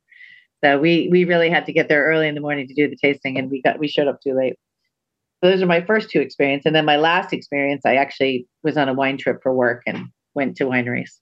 So 0.62 0.78
we 0.78 1.08
we 1.10 1.24
really 1.24 1.50
had 1.50 1.66
to 1.66 1.72
get 1.72 1.88
there 1.88 2.04
early 2.04 2.28
in 2.28 2.34
the 2.34 2.40
morning 2.40 2.66
to 2.68 2.74
do 2.74 2.88
the 2.88 2.96
tasting, 2.96 3.38
and 3.38 3.50
we 3.50 3.62
got 3.62 3.78
we 3.78 3.88
showed 3.88 4.08
up 4.08 4.20
too 4.20 4.34
late. 4.34 4.54
So 5.42 5.50
those 5.50 5.62
are 5.62 5.66
my 5.66 5.82
first 5.82 6.10
two 6.10 6.20
experiences, 6.20 6.66
and 6.66 6.74
then 6.74 6.86
my 6.86 6.96
last 6.96 7.32
experience, 7.32 7.82
I 7.84 7.96
actually 7.96 8.46
was 8.62 8.78
on 8.78 8.88
a 8.88 8.94
wine 8.94 9.18
trip 9.18 9.40
for 9.42 9.52
work 9.52 9.82
and 9.86 10.06
went 10.34 10.56
to 10.56 10.64
wineries, 10.64 11.20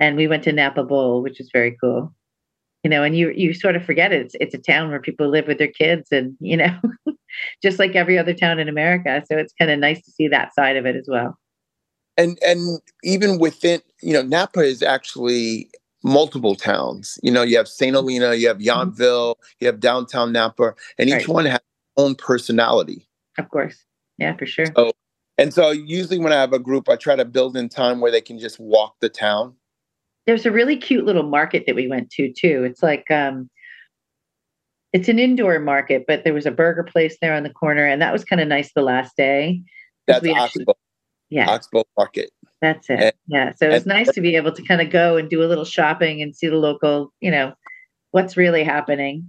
and 0.00 0.16
we 0.16 0.26
went 0.26 0.42
to 0.44 0.52
Napa 0.52 0.82
Bowl, 0.82 1.22
which 1.22 1.40
is 1.40 1.50
very 1.52 1.76
cool 1.80 2.12
you 2.84 2.90
know, 2.90 3.02
and 3.02 3.16
you 3.16 3.30
you 3.30 3.54
sort 3.54 3.76
of 3.76 3.84
forget 3.84 4.12
it. 4.12 4.26
It's 4.26 4.36
it's 4.38 4.54
a 4.54 4.58
town 4.58 4.90
where 4.90 5.00
people 5.00 5.28
live 5.28 5.46
with 5.48 5.58
their 5.58 5.68
kids, 5.68 6.12
and 6.12 6.36
you 6.38 6.56
know, 6.58 6.78
just 7.62 7.78
like 7.78 7.96
every 7.96 8.18
other 8.18 8.34
town 8.34 8.60
in 8.60 8.68
America. 8.68 9.22
So 9.26 9.38
it's 9.38 9.54
kind 9.58 9.70
of 9.70 9.78
nice 9.78 10.02
to 10.02 10.10
see 10.10 10.28
that 10.28 10.54
side 10.54 10.76
of 10.76 10.84
it 10.84 10.94
as 10.94 11.08
well. 11.08 11.38
And 12.18 12.38
and 12.46 12.80
even 13.02 13.38
within, 13.38 13.80
you 14.02 14.12
know, 14.12 14.22
Napa 14.22 14.60
is 14.60 14.82
actually 14.82 15.70
multiple 16.04 16.54
towns. 16.54 17.18
You 17.22 17.32
know, 17.32 17.42
you 17.42 17.56
have 17.56 17.66
St. 17.66 17.94
Helena, 17.94 18.34
you 18.34 18.48
have 18.48 18.58
mm-hmm. 18.58 19.00
Yountville, 19.00 19.36
you 19.60 19.66
have 19.66 19.80
downtown 19.80 20.32
Napa, 20.32 20.74
and 20.98 21.08
each 21.08 21.14
right. 21.14 21.28
one 21.28 21.46
has 21.46 21.60
their 21.96 22.04
own 22.04 22.14
personality. 22.14 23.08
Of 23.38 23.48
course. 23.48 23.82
Yeah, 24.18 24.36
for 24.36 24.46
sure. 24.46 24.66
So, 24.76 24.92
and 25.38 25.52
so 25.52 25.70
usually 25.70 26.18
when 26.18 26.32
I 26.32 26.36
have 26.36 26.52
a 26.52 26.58
group, 26.60 26.88
I 26.88 26.96
try 26.96 27.16
to 27.16 27.24
build 27.24 27.56
in 27.56 27.68
time 27.68 28.00
where 28.00 28.12
they 28.12 28.20
can 28.20 28.38
just 28.38 28.60
walk 28.60 28.96
the 29.00 29.08
town 29.08 29.54
there's 30.26 30.46
a 30.46 30.50
really 30.50 30.76
cute 30.76 31.04
little 31.04 31.22
market 31.22 31.64
that 31.66 31.74
we 31.74 31.88
went 31.88 32.10
to 32.10 32.32
too. 32.32 32.64
It's 32.64 32.82
like 32.82 33.10
um 33.10 33.48
it's 34.92 35.08
an 35.08 35.18
indoor 35.18 35.58
market, 35.58 36.04
but 36.06 36.22
there 36.22 36.32
was 36.32 36.46
a 36.46 36.52
burger 36.52 36.84
place 36.84 37.16
there 37.20 37.34
on 37.34 37.42
the 37.42 37.50
corner, 37.50 37.84
and 37.84 38.00
that 38.00 38.12
was 38.12 38.24
kind 38.24 38.40
of 38.40 38.46
nice 38.46 38.72
the 38.74 38.82
last 38.82 39.16
day. 39.16 39.60
That's 40.06 40.26
Oxbow. 40.26 40.74
Yeah. 41.30 41.50
Oxbow 41.50 41.84
Market. 41.98 42.30
That's 42.60 42.88
it. 42.88 43.00
And, 43.00 43.12
yeah. 43.26 43.52
So 43.56 43.68
it's 43.68 43.86
nice 43.86 44.12
to 44.12 44.20
be 44.20 44.36
able 44.36 44.52
to 44.52 44.62
kind 44.62 44.80
of 44.80 44.90
go 44.90 45.16
and 45.16 45.28
do 45.28 45.42
a 45.42 45.46
little 45.46 45.64
shopping 45.64 46.22
and 46.22 46.36
see 46.36 46.46
the 46.46 46.56
local, 46.56 47.12
you 47.20 47.30
know, 47.30 47.54
what's 48.12 48.36
really 48.36 48.62
happening. 48.62 49.28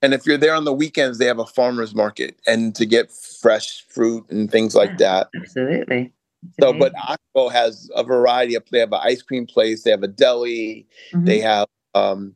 And 0.00 0.14
if 0.14 0.26
you're 0.26 0.38
there 0.38 0.54
on 0.54 0.64
the 0.64 0.72
weekends, 0.72 1.18
they 1.18 1.26
have 1.26 1.38
a 1.38 1.46
farmer's 1.46 1.94
market 1.94 2.40
and 2.46 2.74
to 2.74 2.86
get 2.86 3.12
fresh 3.12 3.84
fruit 3.88 4.28
and 4.30 4.50
things 4.50 4.74
like 4.74 4.96
that. 4.98 5.28
Absolutely. 5.36 6.12
So, 6.60 6.72
but 6.72 6.92
Oxbow 6.96 7.48
has 7.48 7.88
a 7.94 8.02
variety 8.02 8.54
of. 8.54 8.64
They 8.70 8.80
have 8.80 8.92
an 8.92 9.00
ice 9.02 9.22
cream 9.22 9.46
place. 9.46 9.84
They 9.84 9.90
have 9.90 10.02
a 10.02 10.08
deli. 10.08 10.86
Mm-hmm. 11.12 11.24
They 11.24 11.38
have 11.40 11.68
um, 11.94 12.34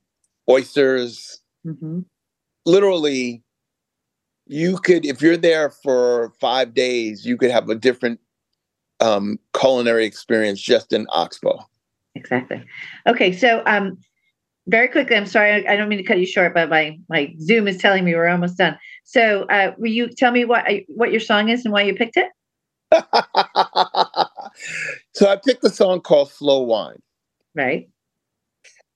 oysters. 0.49 1.41
Mm-hmm. 1.67 2.01
Literally, 2.65 3.43
you 4.47 4.79
could 4.79 5.05
if 5.05 5.21
you're 5.21 5.37
there 5.37 5.71
for 5.71 6.33
five 6.41 6.75
days, 6.75 7.27
you 7.27 7.37
could 7.37 7.51
have 7.51 7.69
a 7.69 7.75
different 7.75 8.21
um, 9.01 9.39
culinary 9.59 10.07
experience 10.07 10.61
just 10.61 10.93
in 10.93 11.07
Oxbow. 11.11 11.59
Exactly. 12.15 12.65
Okay, 13.07 13.33
so 13.33 13.63
um, 13.67 13.99
very 14.69 14.89
quickly, 14.89 15.17
I'm 15.17 15.27
sorry, 15.27 15.67
I 15.67 15.77
don't 15.77 15.89
mean 15.89 15.99
to 15.99 16.05
cut 16.05 16.19
you 16.19 16.27
short, 16.27 16.55
but 16.55 16.69
my 16.69 16.99
my 17.09 17.35
Zoom 17.41 17.69
is 17.69 17.79
telling 17.79 18.05
me 18.05 18.15
we're 18.15 18.29
almost 18.29 18.57
done. 18.57 18.79
So, 19.05 19.43
uh, 19.45 19.73
will 19.79 19.91
you 19.91 20.09
tell 20.09 20.33
me 20.33 20.45
what 20.45 20.65
what 20.89 21.11
your 21.11 21.21
song 21.21 21.49
is 21.49 21.65
and 21.65 21.73
why 21.73 21.83
you 21.83 21.95
picked 21.95 22.17
it? 22.17 22.29
so 25.13 25.29
I 25.29 25.37
picked 25.45 25.65
a 25.65 25.71
song 25.71 26.01
called 26.01 26.31
"Slow 26.31 26.63
Wine." 26.63 27.01
Right. 27.55 27.89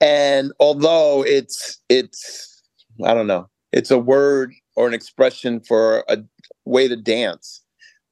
And 0.01 0.53
although 0.61 1.25
it's 1.25 1.81
it's 1.89 2.63
I 3.05 3.15
don't 3.15 3.27
know, 3.27 3.49
it's 3.73 3.91
a 3.91 3.99
word 3.99 4.53
or 4.77 4.87
an 4.87 4.95
expression 4.95 5.61
for 5.61 6.05
a 6.09 6.19
way 6.65 6.89
to 6.89 6.97
dance, 6.97 7.63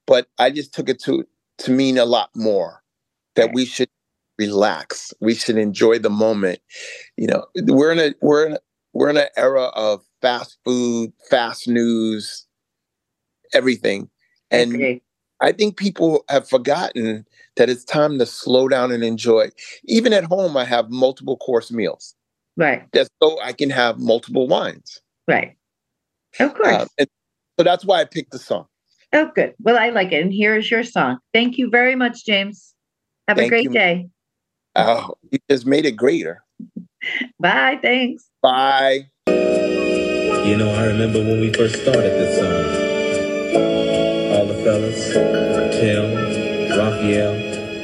but 0.07 0.29
I 0.38 0.51
just 0.51 0.75
took 0.75 0.88
it 0.88 1.01
to 1.05 1.25
to 1.59 1.71
mean 1.71 1.99
a 1.99 2.05
lot 2.05 2.31
more. 2.35 2.83
That 3.37 3.47
right. 3.47 3.55
we 3.55 3.64
should 3.64 3.88
relax. 4.38 5.12
We 5.21 5.35
should 5.35 5.59
enjoy 5.59 5.99
the 5.99 6.11
moment. 6.11 6.61
You 7.17 7.29
know, 7.29 7.47
we're 7.67 7.93
in 7.93 7.99
a 7.99 8.14
we're 8.21 8.47
in 8.47 8.53
a, 8.55 8.59
we're 8.93 9.11
in 9.11 9.17
an 9.17 9.29
era 9.37 9.64
of 9.75 10.03
fast 10.21 10.59
food, 10.64 11.12
fast 11.31 11.69
news, 11.69 12.47
everything. 13.53 14.11
And 14.51 14.75
okay. 14.75 15.03
I 15.40 15.53
think 15.53 15.77
people 15.77 16.24
have 16.29 16.48
forgotten 16.48 17.27
that 17.57 17.68
it's 17.68 17.85
time 17.85 18.18
to 18.18 18.27
slow 18.27 18.68
down 18.68 18.90
and 18.90 19.05
enjoy. 19.05 19.51
Even 19.85 20.12
at 20.12 20.24
home, 20.24 20.57
I 20.57 20.64
have 20.64 20.90
multiple 20.90 21.37
course 21.37 21.70
meals. 21.70 22.14
Right. 22.57 22.83
Just 22.92 23.11
so 23.22 23.40
I 23.40 23.53
can 23.53 23.70
have 23.70 23.98
multiple 23.98 24.48
wines. 24.48 25.01
Right. 25.29 25.57
Of 26.40 26.55
course. 26.55 26.88
Uh, 26.98 27.05
so 27.59 27.64
that's 27.64 27.85
why 27.85 28.01
I 28.01 28.05
picked 28.05 28.33
the 28.33 28.38
song. 28.38 28.66
Oh, 29.12 29.31
good. 29.35 29.55
Well, 29.61 29.79
I 29.79 29.90
like 29.90 30.12
it. 30.12 30.22
And 30.22 30.33
here 30.33 30.57
is 30.57 30.70
your 30.70 30.83
song. 30.83 31.18
Thank 31.33 31.57
you 31.57 31.70
very 31.70 31.94
much, 31.94 32.27
James. 32.27 32.74
Have 33.29 33.37
Thank 33.37 33.46
a 33.46 33.51
great 33.51 33.64
you. 33.64 33.70
day. 33.70 34.09
Oh, 34.74 35.14
you 35.31 35.38
just 35.48 35.66
made 35.66 35.87
it 35.87 35.92
greater. 35.92 36.44
Bye. 37.40 37.79
Thanks. 37.81 38.29
Bye. 38.42 39.09
You 39.27 40.57
know, 40.57 40.72
I 40.74 40.87
remember 40.87 41.20
when 41.20 41.40
we 41.40 41.53
first 41.53 41.83
started 41.83 42.05
this 42.05 42.38
song. 42.38 42.88
Yeah, 47.01 47.33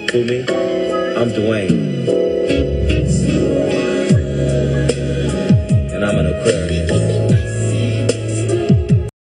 feel 0.09 0.25
me? 0.25 0.41
I'm 0.41 1.31
Dwayne. 1.31 2.44